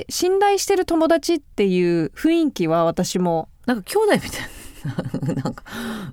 [0.08, 3.48] 信頼してる友達っていう雰囲気は私も。
[3.66, 4.48] なんか兄弟みたいな。
[5.42, 5.64] なんか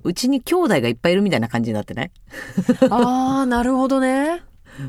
[0.04, 2.10] うちに兄弟がいっぱいいるみたいな感じになってない？
[2.88, 4.42] ああなるほどね。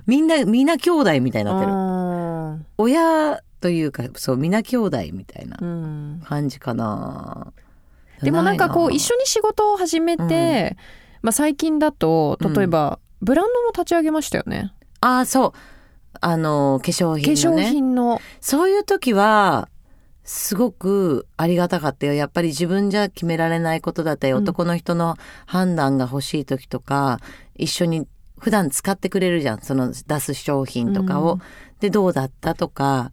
[0.06, 1.74] みんなみんな兄弟みたいになってる。
[1.74, 6.22] うん親というかそうみんな兄弟みたいなうん。
[6.24, 7.52] 感じかな
[8.24, 10.78] でもなんかこう一緒に仕事を始めて、
[11.22, 14.74] まあ、最近だと例えば、ブランドも立ち上げましたよね。
[15.01, 15.53] ああそう。
[16.19, 17.63] あの化粧化品のね。
[17.63, 18.22] 粧品の。
[18.39, 19.69] そういう時は
[20.24, 22.13] すごくありがたかったよ。
[22.13, 24.43] やっぱり自分じゃ決められないことだったり、うん。
[24.43, 27.19] 男の人の判断が欲しい時とか
[27.55, 28.07] 一緒に
[28.39, 29.61] 普段使ってくれるじゃん。
[29.61, 31.34] その出す商品とかを。
[31.34, 31.41] うん。
[31.80, 33.11] でどうだったとか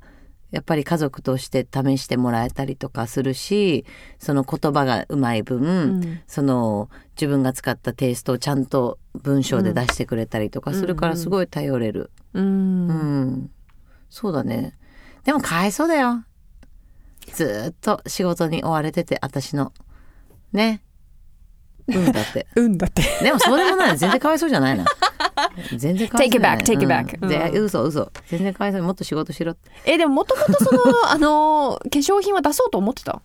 [0.51, 3.85] やっぱり家族として試してもらえたりとかするし
[4.19, 5.71] その言葉がうまい分、う
[6.01, 12.13] んその自分が使ったテイストをちゃんと文章で出してくれたりとかするからすごい頼れる。
[12.33, 13.51] うんうん、
[14.09, 14.79] そうだね。
[15.25, 16.25] でもかわいそうだよ。
[17.35, 19.73] ずーっと仕事に追われてて、私の。
[20.53, 20.83] ね。
[21.89, 22.47] うんだって。
[22.55, 23.99] うんだってでもそうでもない。
[23.99, 24.85] 全然かわいそうじゃないな。
[25.77, 28.13] 全然かわいそうじゃない Take it back, take it back うん嘘嘘。
[28.29, 28.83] 全然かわいそう。
[28.83, 29.71] もっと仕事しろって。
[29.85, 33.21] えでももともとそのあの化粧品は出そうと思ってた？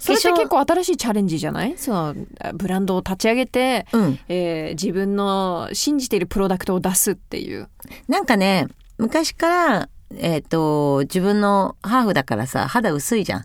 [0.00, 1.76] それって結構新しいチャレンジじゃない？
[1.76, 2.14] その
[2.54, 4.18] ブランドを立ち上げて、うん。
[4.28, 7.68] えー自分の信じているプロダクトを出すっていう
[8.08, 8.66] なんかね、
[8.98, 13.44] 昔から、えっ、と、自分のハーフだからさ、肌薄いじゃん。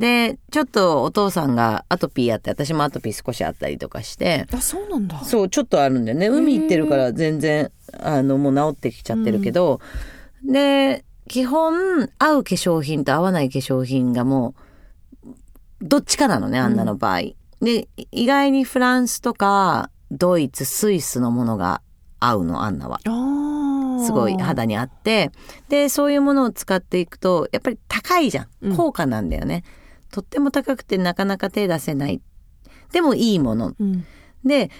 [0.00, 6.28] で、ちょっとお父さんがアトピーあって、私もアトピー少しあったりとかして、あそうなんだそう、ちょっとあるんだよね。
[6.28, 9.78] 海行ってるから全然、あの、もう治ってきちゃってるけど、
[10.42, 14.54] で、基本、合う化粧品と合わない化粧品がも
[15.22, 15.34] う、
[15.82, 17.20] どっちかなのね、あんなの場合。
[17.60, 21.82] で、意外にフランスとか、ドイツ、スイスのものが
[22.20, 23.00] 合うの、あんなは。
[24.02, 25.30] すごい肌にあって、
[25.68, 28.76] で、そういうものを使っていくと、やっぱり高いじゃうんん。
[28.76, 29.62] 高価なんだよね。
[30.10, 32.20] とっても高くてなかなか手出せない。
[32.92, 33.74] でもいいもの。
[33.78, 34.04] うん
[34.44, 34.70] で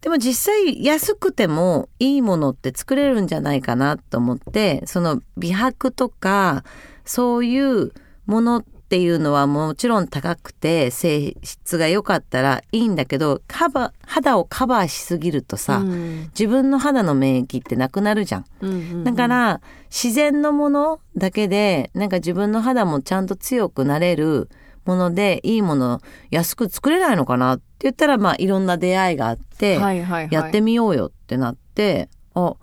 [0.00, 6.64] でも実際安くてもいいものって作れるんじゃないかなと思ってその美白とか
[7.04, 7.92] そういう
[8.24, 18.44] ものっていうのはもちろん高くて性質が良かったらいいんだけどカバ肌をカバーしすぎるとさ、うん自分の肌の免疫ってなくなるじゃん。
[18.62, 19.60] うんうんだから
[19.90, 24.48] 自然のものだけでなんか自分の肌もちゃんと強くなれる
[24.84, 26.00] ものでいいもの
[26.30, 32.54] 安く作れないのかなって言ったらまあいろんな出会いがあって、はいはいはい、やってみようよってなってあ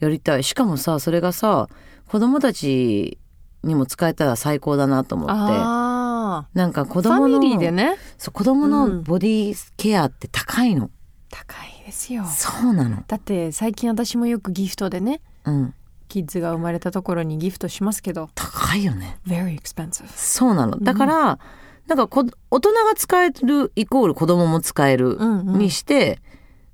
[0.00, 0.44] やりたい。
[0.44, 1.68] しかもさそれがさ
[2.06, 3.18] 子供たち
[3.62, 5.32] にも使えたら最高だなと思って。
[5.34, 7.96] あなんか子ーファ供のミリーでね。
[8.16, 10.90] そう子供のボディケアって高いの、
[11.30, 12.24] 高いですよ。
[12.26, 13.02] そうなの。
[13.06, 15.74] だって最近私もよくギフトでねうん
[16.08, 18.30] キッズが生まれたところにギフトしますけど。
[18.34, 19.18] 高いよね。
[19.26, 20.78] Very expensive そうなの。
[20.78, 21.38] だから、
[21.86, 25.58] なんかこ大人が使えるイコール子供も使えるうんうん。
[25.58, 26.20] にして、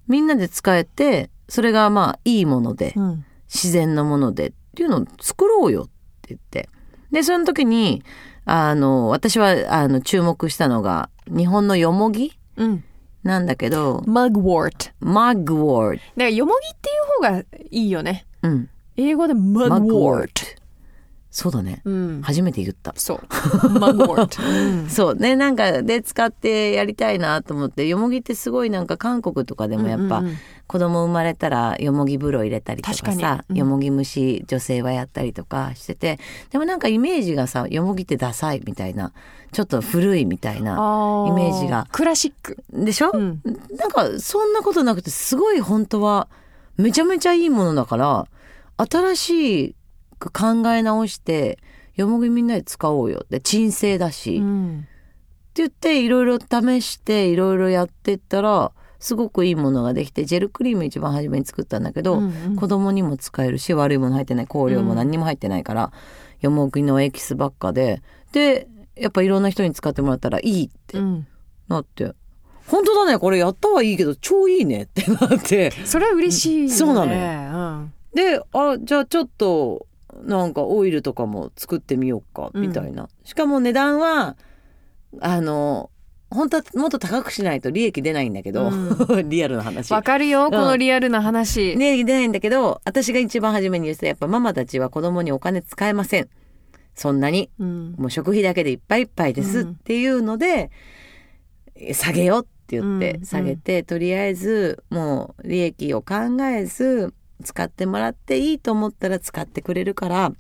[0.09, 3.25] みんなで使えてそれがまあいいもので、うん。
[3.53, 5.85] 自然のものでっていうのを作ろうよっ
[6.23, 6.69] て言って。
[7.13, 8.03] でその時に
[8.45, 12.85] あの私はあの注目したのが日本のよもぎうん。
[13.23, 18.27] なんだけど mugwort マグウォーだからよもぎっていう方がいいよね。
[18.43, 20.65] ド、うん、英語でマグウォー mugwort ド
[21.35, 22.23] そうだね、うん。
[22.23, 22.95] 初めて言った。
[22.97, 23.19] そう。
[23.27, 24.89] mugwort うん。
[24.89, 25.15] そう。
[25.17, 30.37] ねなんかで使ってやりたいなと思ってよもぎってすごいなんか韓国とかでもやっぱ、うんうんうん。
[30.69, 33.25] 子供生まれたらよもぎ風呂入れたりとかさに。
[33.51, 33.57] うん。
[33.57, 36.21] よもぎ蒸し女性はやったりとかしてて
[36.53, 39.11] でもなんかイメージがさよもぎってダサいみたいな
[39.51, 41.89] ちょっと古いみたいなイメージが。
[41.91, 42.59] クラシック。
[42.73, 43.43] でしょ、うん。
[43.77, 46.29] なんかそんなことなくてすごい本当は
[46.77, 48.29] めちゃめちゃいいものだから
[48.77, 49.77] 新し
[50.19, 51.59] く考え直して
[51.95, 53.21] よもぎみんなで使おうよ。
[53.25, 54.87] って鎮静だし、ってうん
[55.57, 62.57] 言っていろいろ試していろいろやってったらすごくいいものができてジェルクリーム一番初めに作ったんだけど、うんうん。
[62.57, 65.93] 子供にも使えるし悪いもの入ってない香料も何にも入ってないから、
[66.41, 68.03] よもぎのエキスばっかで。
[68.33, 68.67] で
[68.97, 71.27] やっぱいろんな人に使ってもらったらいいってうん。
[71.69, 72.15] なって、
[72.67, 75.71] 本当だねこれやったはいいけど超いいねってなって。
[75.85, 76.71] それは嬉しいよね。
[76.71, 77.21] そうなのよ。
[77.21, 79.87] よであじゃあちょっと
[80.23, 82.63] なんかオイルとかも作ってみようかうん。
[82.63, 84.37] みたいな、しかも値段は
[85.21, 85.91] あの
[86.31, 88.71] 本当はもっと高くしないと利益出ないんだけど、
[89.27, 89.93] リアルな話。
[89.93, 96.29] わかるよこのリアルな話、利益出ないんだけど私が一番初めに言ってたやっぱママたちは子供にお金使えません。
[96.95, 97.51] そんなに。
[97.59, 97.95] うん。
[97.99, 100.71] もう食費だけでいっぱいいっぱいですっうんていうので、
[101.93, 103.25] 下げようって言ってうん。
[103.25, 107.13] 下げて、とりあえずもう利益を考えず
[107.43, 110.33] 使ってもらっていいと思ったら使ってくれるから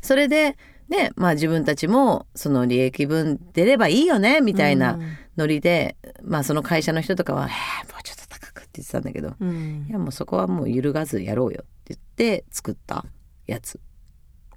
[0.00, 0.56] それで
[0.88, 4.98] ねまあ自分たちもその利益分出ればいいよねみたいな
[5.36, 9.86] ノリで、まあその会社の人とかは「えー、もうちょっと高く」って言ってたんだけどうんうん。
[9.88, 13.04] いやもうそこはもう揺るがずやろうよって言って作った
[13.46, 13.80] やつ。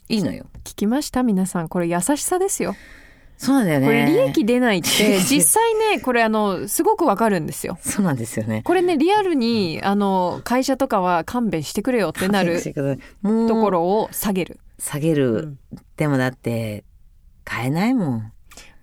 [0.10, 0.46] いいのよ。
[0.64, 1.70] 聞きました皆さん。
[1.70, 2.76] これ優しさですよ
[3.38, 3.86] そうなんだよね。
[3.86, 7.78] これ利益出ないって 実際ねこれあのすごくわかるんですよ。
[7.82, 8.62] そうなんですよね。
[8.64, 15.60] これねリアルにあの会社とかは勘弁してくれよってなるところを下げる、下げる、うん。
[15.98, 16.84] でもだって
[17.44, 18.32] 買えないもん。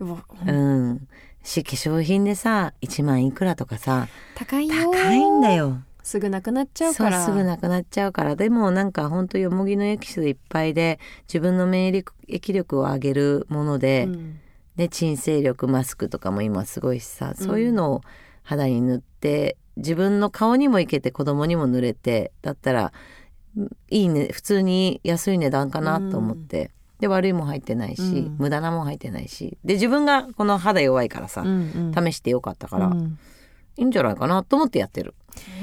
[0.01, 1.09] うん。
[1.43, 7.25] し化粧品でさ1万いくらとかさ高いよ高いんだよすぐなくなっちゃうから。
[7.25, 8.35] すぐなくなっちゃうから。
[8.35, 10.99] でもなんかほんとよもぎのエキスいっぱいで
[11.29, 14.41] 自分の免疫力を上げるもので、うん。
[14.77, 18.01] で鎮静力マスクとかも今すごいしさそういうのを
[18.43, 22.93] 肌に塗って自分の顔にもいけて子供にも塗れてだったら
[23.57, 28.37] うんいいね普通に安い値段かなと思って、で悪いもん入ってないし、うん。
[28.39, 29.59] 無駄なもん入ってないし。
[29.65, 32.07] で自分がこの肌弱いからさ、うんうん。
[32.07, 33.19] 試してよかったから、うん
[33.81, 35.15] いいんじゃないかなと思ってやってる。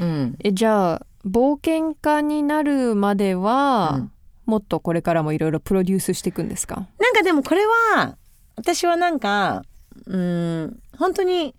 [0.01, 4.11] うん、えじゃあ冒険家になるまでは、うん。
[4.45, 6.87] もっとこれからもいろいろプロデュースしていくんですか？
[6.99, 8.17] なんかでもこれは
[8.55, 9.63] 私はなんか
[10.05, 11.53] うん本当に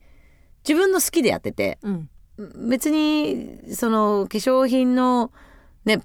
[0.67, 2.09] 自分の好きでやっててうん。
[2.69, 5.33] 別にその化粧品の
[5.85, 6.01] ね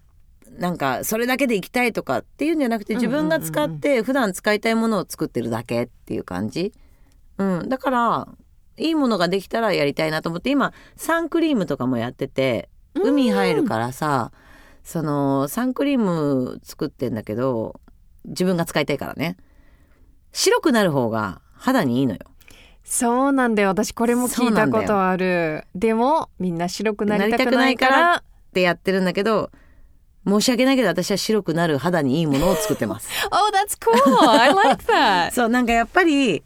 [0.57, 6.73] なんかそれだけでいきたいとかっていうんじゃなくて自分が使って普段使いたいものを作ってるだけっていう感じ、
[7.37, 8.27] うん、だから
[8.77, 14.31] いいものができたらやりたいなと思って今サンクリームとかもやってて海入るからさ
[14.83, 17.79] そのサンクリーム作ってんだけど
[18.25, 19.37] 自分が使いたいからね。
[20.31, 22.19] 白くなる方が肌にいいのよ。
[22.83, 23.69] そうなんだよ。
[23.69, 25.65] 私これも聞いたことある。
[25.75, 29.51] でもみんな白くなりたくないからってやってるんだけど
[30.27, 33.09] 申し訳ないけど私は白くなる肌にいいものを作ってます。
[33.31, 34.29] Oh that's cool.
[34.29, 35.31] I like that.
[35.35, 36.43] そうなんかやっぱり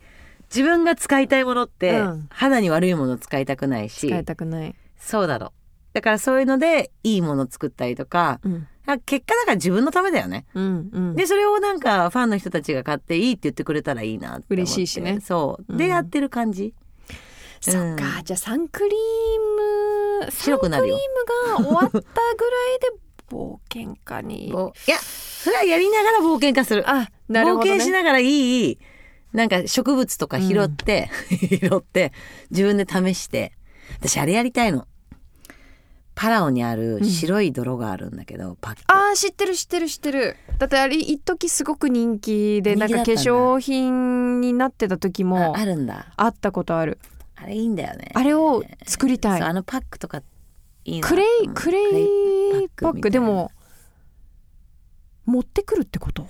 [0.50, 2.28] 自分が使いたいものって、うん。
[2.30, 5.52] 肌に悪いもの使いたくないし使いたくない、そうだろう。
[5.93, 8.68] だからそういうのでいいもの作ったりとかうん。
[8.86, 10.45] あ結果だから自分のためだよね。
[10.54, 15.20] うんうん、でそれをなんかファンの人たちが買っていいって言ってくれたらいいな嬉しいしね。
[15.20, 15.78] そう。
[15.78, 15.89] で、うん。
[15.91, 16.74] やってる感じ。
[17.60, 17.95] そっか、うん。
[18.24, 20.98] じゃあサンクリーム白くなるよ。
[20.98, 22.06] サンクリームが終わったぐらい
[22.80, 22.88] で
[23.30, 24.52] 冒険家に。
[24.54, 26.89] ぼいやそれはやりながら冒険家する。
[26.89, 28.80] あなるほど、ね、冒険しながらいい
[29.34, 32.14] なんか植物とか拾って、 拾って
[32.50, 33.54] 自分で試して
[34.00, 34.88] 私あれやりたいの。
[36.16, 38.82] パラオにある白い泥があるんだけど、パック。
[38.88, 40.36] あー知ってる知ってる知ってる。
[40.58, 46.12] だってあれ一時すごく人気でなんか化粧品になってた時もああるんだ。
[46.16, 46.98] あったことある。
[47.36, 48.10] あれいいんだよね。
[48.16, 49.42] あれを作りたい。
[49.42, 50.24] あのパックとか
[50.86, 53.12] いいなクレイクレイパック。
[53.12, 53.52] でも
[55.26, 56.26] 持ってくるってこと？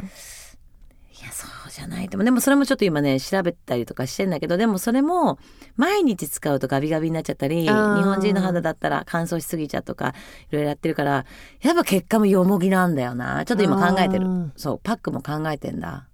[1.20, 2.18] いやそうじゃないと。
[2.20, 5.40] でもそれもちょっと今ね調べたりとかしてんだけどでもそれも
[5.76, 10.14] 毎日使うとガビガビになっちゃったり日本人の肌だったら乾燥しすぎちゃうとか
[10.52, 11.26] いろいろやってるから
[11.62, 13.46] やっぱ結果もよもぎなんだよな。
[13.46, 14.28] ちょっと今考えてる。
[14.56, 16.08] そうパックも考えてんだ。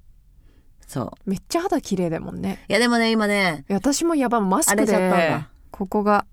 [0.87, 1.29] そう。
[1.29, 2.63] めっちゃ肌綺麗だもんね。
[2.69, 5.49] いやでもね今ね私もやばいマスク荒れちゃったんでだ。
[5.71, 6.25] ここが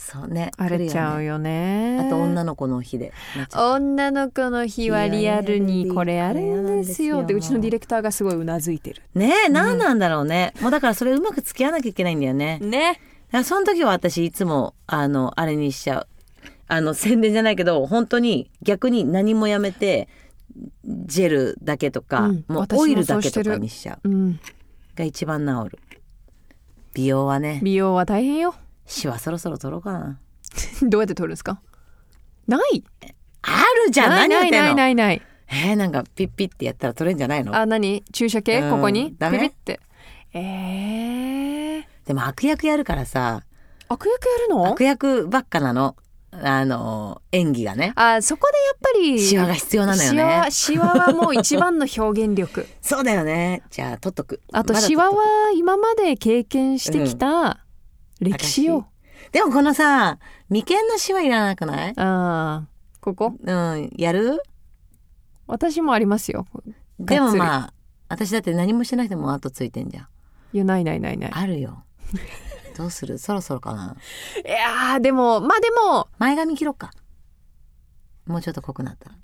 [0.00, 1.98] そうね荒れちゃうよよね。
[2.00, 3.12] あと女の子の日で。
[3.52, 9.02] 女の子の日はリアルにこれあれあるんですよでうちのディレクターがすごいうなずいてる。
[9.14, 12.58] ねえ何なんだろうね、もうだからそれうまく付き合わなきゃいけないんだよね。
[12.60, 13.00] ね。
[13.44, 16.06] その時は私いつもあのあれにしちゃう。
[16.68, 20.08] あの宣伝じゃないけど本当に逆に何もやめて
[20.84, 22.44] ジェルだけとか、うん。
[22.46, 24.08] もうオイルだけとかにしちゃう。
[24.08, 24.40] うん。
[24.94, 25.78] が一番治る。
[26.94, 27.60] 美容はね。
[27.62, 28.54] 美容は大変よ
[28.88, 30.18] シワそろそろ取ろうかな。
[30.82, 31.60] どうやって取るんですか？
[32.48, 32.82] ない。
[33.42, 34.10] あるじゃん。
[34.10, 35.22] ないないないないない。
[35.50, 37.54] えー、なんかピッピッってやったら取れんじゃないの？
[37.54, 38.02] あ何？
[38.12, 38.60] 注射系？
[38.60, 38.70] うん。
[38.70, 39.14] ここに？
[39.18, 39.38] ダメ。
[39.38, 39.80] ピピって。
[40.34, 43.42] えー、でも悪役やるからさ。
[43.88, 44.66] 悪役やるの？
[44.72, 45.96] 悪役ばっかなの。
[46.30, 47.92] あの演技がね。
[47.96, 52.66] あそこでやっぱりシワが必要なのよシワねシワはもう一番の表現力。
[52.82, 53.62] そうだよね。
[53.70, 54.42] じゃあ取っとく。
[54.52, 55.16] あとまだシワは
[55.56, 57.64] 今まで経験してきた
[58.20, 58.88] 歴史よ、
[59.32, 61.92] でもこのさ眉間のシワいらなくない？
[61.96, 62.68] ああ
[63.00, 63.34] ここ？
[63.40, 63.90] うん。
[63.96, 64.42] やる？
[65.46, 66.46] 私もありますよ。
[66.98, 67.72] でもまあ
[68.08, 70.08] 私だって何もしてなくても後ついてんじゃん。
[70.52, 71.30] いやないないないない。
[71.32, 71.84] あるよ。
[72.76, 73.18] どうする？
[73.18, 73.96] そろそろかな？
[74.44, 76.08] いやーでもまあでも。
[76.18, 76.90] 前髪切ろうか。
[78.26, 79.16] もうちょっと濃くなったら。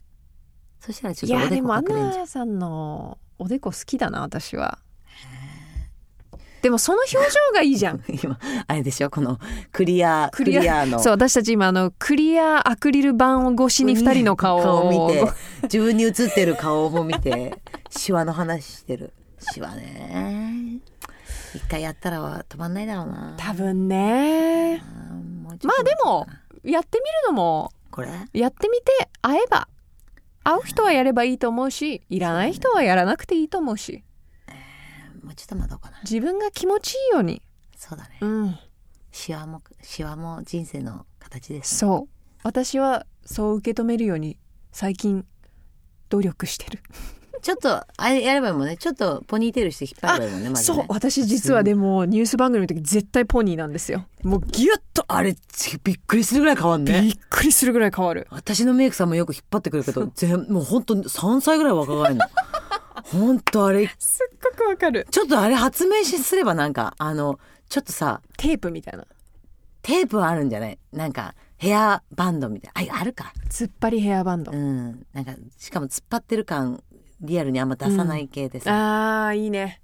[0.81, 4.79] そしたらちょっとおでこいやでもアン隠れんじゃんナさんのおでこ好きだな私は
[6.65, 7.19] でもその表情
[7.53, 8.03] がいいじゃん。
[8.09, 9.11] 今あれでしょ？
[9.11, 9.39] この
[9.71, 10.87] クリアクリア。
[10.87, 10.99] の。
[10.99, 15.31] そう私たち今あのクリアアクリル板を越しに二人の顔を顔を見て
[15.65, 17.61] 自分に映ってる顔も見て
[17.91, 19.13] シワの話してる。
[19.41, 20.79] シワね。
[21.55, 23.35] 一回やったら止まんないだろうな。
[23.37, 24.83] 多分ね。
[25.63, 26.27] まあでも
[26.65, 28.09] やってみるのもこれ？
[28.33, 29.69] やってみて会えば。
[30.45, 34.03] 会う人はやればいいと思うしいらない人はやらなくていいと思うし
[35.25, 36.01] もうちょっと待とうかな。
[36.03, 37.43] 自分が気持ちいいように。
[37.77, 38.19] そうだね。
[38.21, 38.59] うん。
[39.11, 42.29] シワもシワも人生の形ですそう。
[42.43, 44.39] 私はそう受け止めるように
[44.73, 45.25] 最近
[46.09, 46.83] 努力してる。
[47.41, 50.57] ちょっとあれやればいいもんねちょっとポニーテールして引っ張ればいいもんねね。
[50.57, 50.85] そう。
[50.89, 54.07] 私実はでもニュース番組の時絶対ポニーなんですよ。
[54.23, 55.37] もうギュッとあれ
[55.85, 57.03] びっくりするぐらい変わんね。
[57.03, 58.27] びっくりするぐらい変わる。
[58.31, 62.25] 私のメイクさんもよく引っ張ってくるけど全もう本当3歳ぐらい若返るの
[63.13, 63.91] 本当あれ。
[63.99, 65.07] すっごくわかる。
[65.11, 67.39] ちょっとあれ発明しすればなんかあの
[67.69, 69.05] ちょっとさテープみたいな。
[69.83, 70.79] テープはあるんじゃない？
[70.93, 72.95] なんかヘアバンドみたいな。
[72.95, 73.33] ああるか。
[73.51, 75.07] 突っ張りヘアバンド、うん。
[75.13, 76.83] なんかしかも突っ張ってる感
[77.21, 79.81] リアルにあんま出さない系でさ、あーいいね。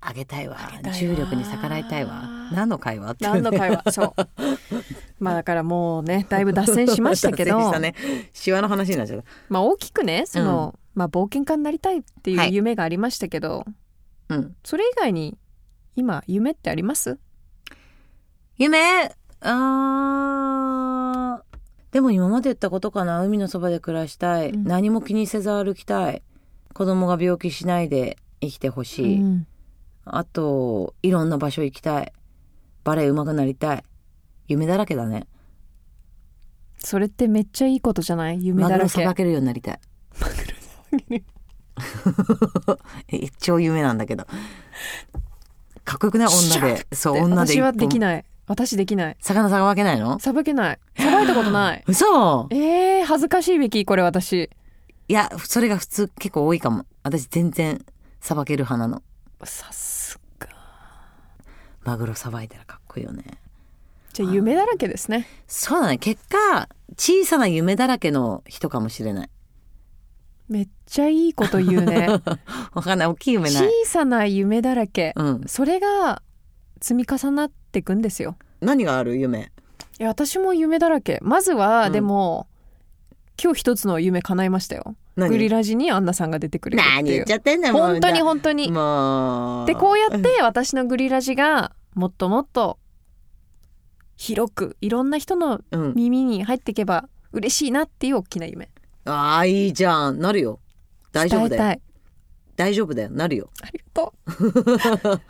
[0.00, 0.56] あげたいわ。
[0.70, 2.50] げたいわ重力に逆らいたいわ。
[2.52, 3.16] 何の会話？
[3.20, 3.90] 何の会話？
[3.90, 4.28] そう。
[5.18, 7.72] まあだからもうねだいぶ脱線しましたけど。
[7.80, 7.94] ね。
[8.32, 9.24] シワの話になっちゃった。
[9.48, 12.54] まあ大きくねその、まあ冒険家になりたいっていうはい。
[12.54, 13.64] 夢がありましたけど、
[14.28, 14.56] うん。
[14.64, 15.38] それ以外に
[15.94, 17.20] 今夢ってあります？
[18.56, 19.14] 夢？
[19.40, 21.44] あー。
[21.92, 23.24] でも今まで言ったことかな。
[23.24, 24.64] 海のそばで暮らしたい、うん。
[24.64, 26.20] 何も気にせず歩きたい。
[26.74, 29.46] 子供が病気しないで生きてほしい、うん。
[30.04, 32.12] あといろんな場所行きたい。
[32.82, 33.84] バレエ上手くなりたい。
[34.48, 35.28] 夢だらけだね。
[36.78, 38.44] それってめっちゃいいことじゃない？
[38.44, 38.98] 夢マグだらけ。
[38.98, 39.80] ロさばけるようになりたい
[43.12, 44.26] え超夢なんだけど。
[45.84, 46.86] かっこよくない女で。
[46.92, 47.52] そう女で。
[47.54, 48.24] 私はできいない。
[48.46, 49.16] 私できない。
[49.20, 50.18] 魚さばけないの？
[50.18, 50.78] さばけない。
[50.96, 51.84] さばいたことない。
[51.88, 52.48] 嘘！
[52.50, 54.50] えー、恥ずかしいべきこれ私。
[55.08, 56.84] いやそれが普通結構多いかも。
[57.02, 57.84] 私全然
[58.20, 59.02] さばける派なの。
[59.44, 60.48] さすが。
[61.84, 63.24] マグロさばいたらかっこいいよね。
[64.12, 65.26] じゃあ夢だらけですね。
[65.46, 65.98] そうだね。
[65.98, 69.30] 結果小さな夢だらけの人かもしれない
[70.48, 72.08] めっちゃいいこと言うね。
[72.72, 73.08] わかんない。
[73.08, 75.12] 大きい夢な小いさな夢だらけ。
[75.16, 75.42] うん。
[75.46, 76.22] それが
[76.80, 78.36] 積み重なっていくんですよ。
[78.60, 79.52] 何がある夢？
[80.00, 81.18] いや私も夢だらけ。
[81.22, 81.92] まずは、うん。
[81.92, 82.46] でも
[83.42, 84.96] 今日一つの夢叶いましたよ。
[85.16, 85.28] 何？
[85.30, 87.14] グリラジにアンナさんが出てくれるって何いう。
[87.16, 88.70] 言っちゃってんだよもう本当に本当に。
[88.70, 89.66] もう。
[89.66, 92.78] でこうやって私のグリラジがもっともっと
[94.16, 95.92] 広くいろんな人のうん。
[95.94, 98.70] 耳に入っていけば嬉しいなっていう大きな夢
[99.04, 100.20] ああいいじゃん。
[100.20, 100.60] なるよ。
[101.12, 101.80] 大丈夫だよ。
[102.56, 103.10] 大丈夫だよ。
[103.10, 103.50] なるよ。
[103.62, 105.20] ありがとう。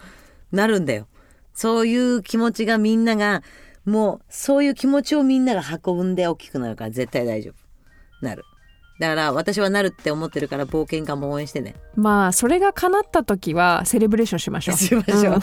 [0.56, 1.06] なるんだよ。
[1.54, 3.42] そういう気持ちがみんなが
[3.84, 7.54] もうそういう気持ちをみんなが運んで大きくなるから絶対大丈夫。
[8.24, 8.44] なる。
[8.98, 11.76] だから私はなるって思ってるから冒険家も応援してね。
[11.94, 14.76] まあそれが叶った時はセレブレーションしましょう。
[14.76, 15.38] しましょう、ん。
[15.38, 15.40] い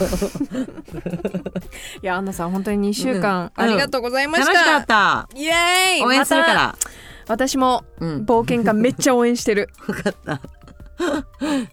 [2.02, 3.64] やアンナさん本当に2週間、うん。
[3.64, 5.28] ありがとうございま楽した、しかった。
[5.34, 6.04] イエーイ。
[6.04, 6.88] 応援するかまら、た
[7.28, 8.24] 私もうん。
[8.24, 9.68] 冒険家めっちゃ応援してる。
[9.86, 10.40] 分かっ た。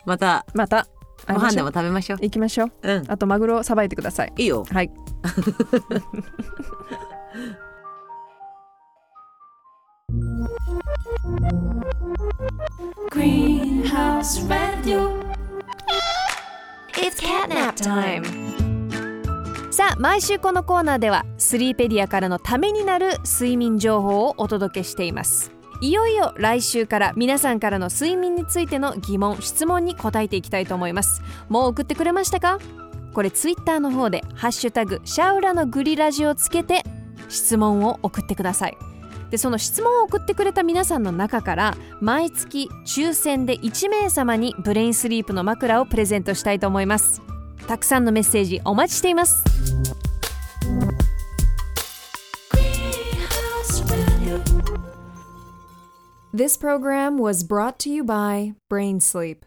[0.06, 0.46] また。
[0.54, 0.88] また。
[1.28, 2.20] ご飯でも食べましょう。
[2.22, 2.72] 行きましょう。
[2.82, 3.04] うん。
[3.08, 4.34] あとマグロさばいてください。
[4.38, 4.66] いいよ。
[4.70, 4.92] はい。
[13.12, 15.20] Greenhouse Radio.
[16.96, 18.43] It's catnap time
[19.74, 25.52] さあ毎週このコーナーではスリーペディアからのためになる睡眠情報をお届けしています。
[25.82, 31.24] いよいよ来週から皆さんからの睡眠についての疑問質問に答えていきたいと思います。
[31.50, 32.60] もう送ってくれましたか？
[33.16, 36.84] これツイッターの方で「ハッシュタグシャウラのグリラジ」をつけて
[37.28, 38.78] 質問を送ってください。
[39.32, 47.24] でその質問を送ってくれた皆さんの中から毎月抽選で1名様にブレインスリープの枕をプレゼントしたいと思います。
[47.67, 49.45] たくさんのメッセージお待ちしています
[52.53, 54.43] Greenhouse Radio.
[56.33, 59.45] This program was brought to you by Brain Sleep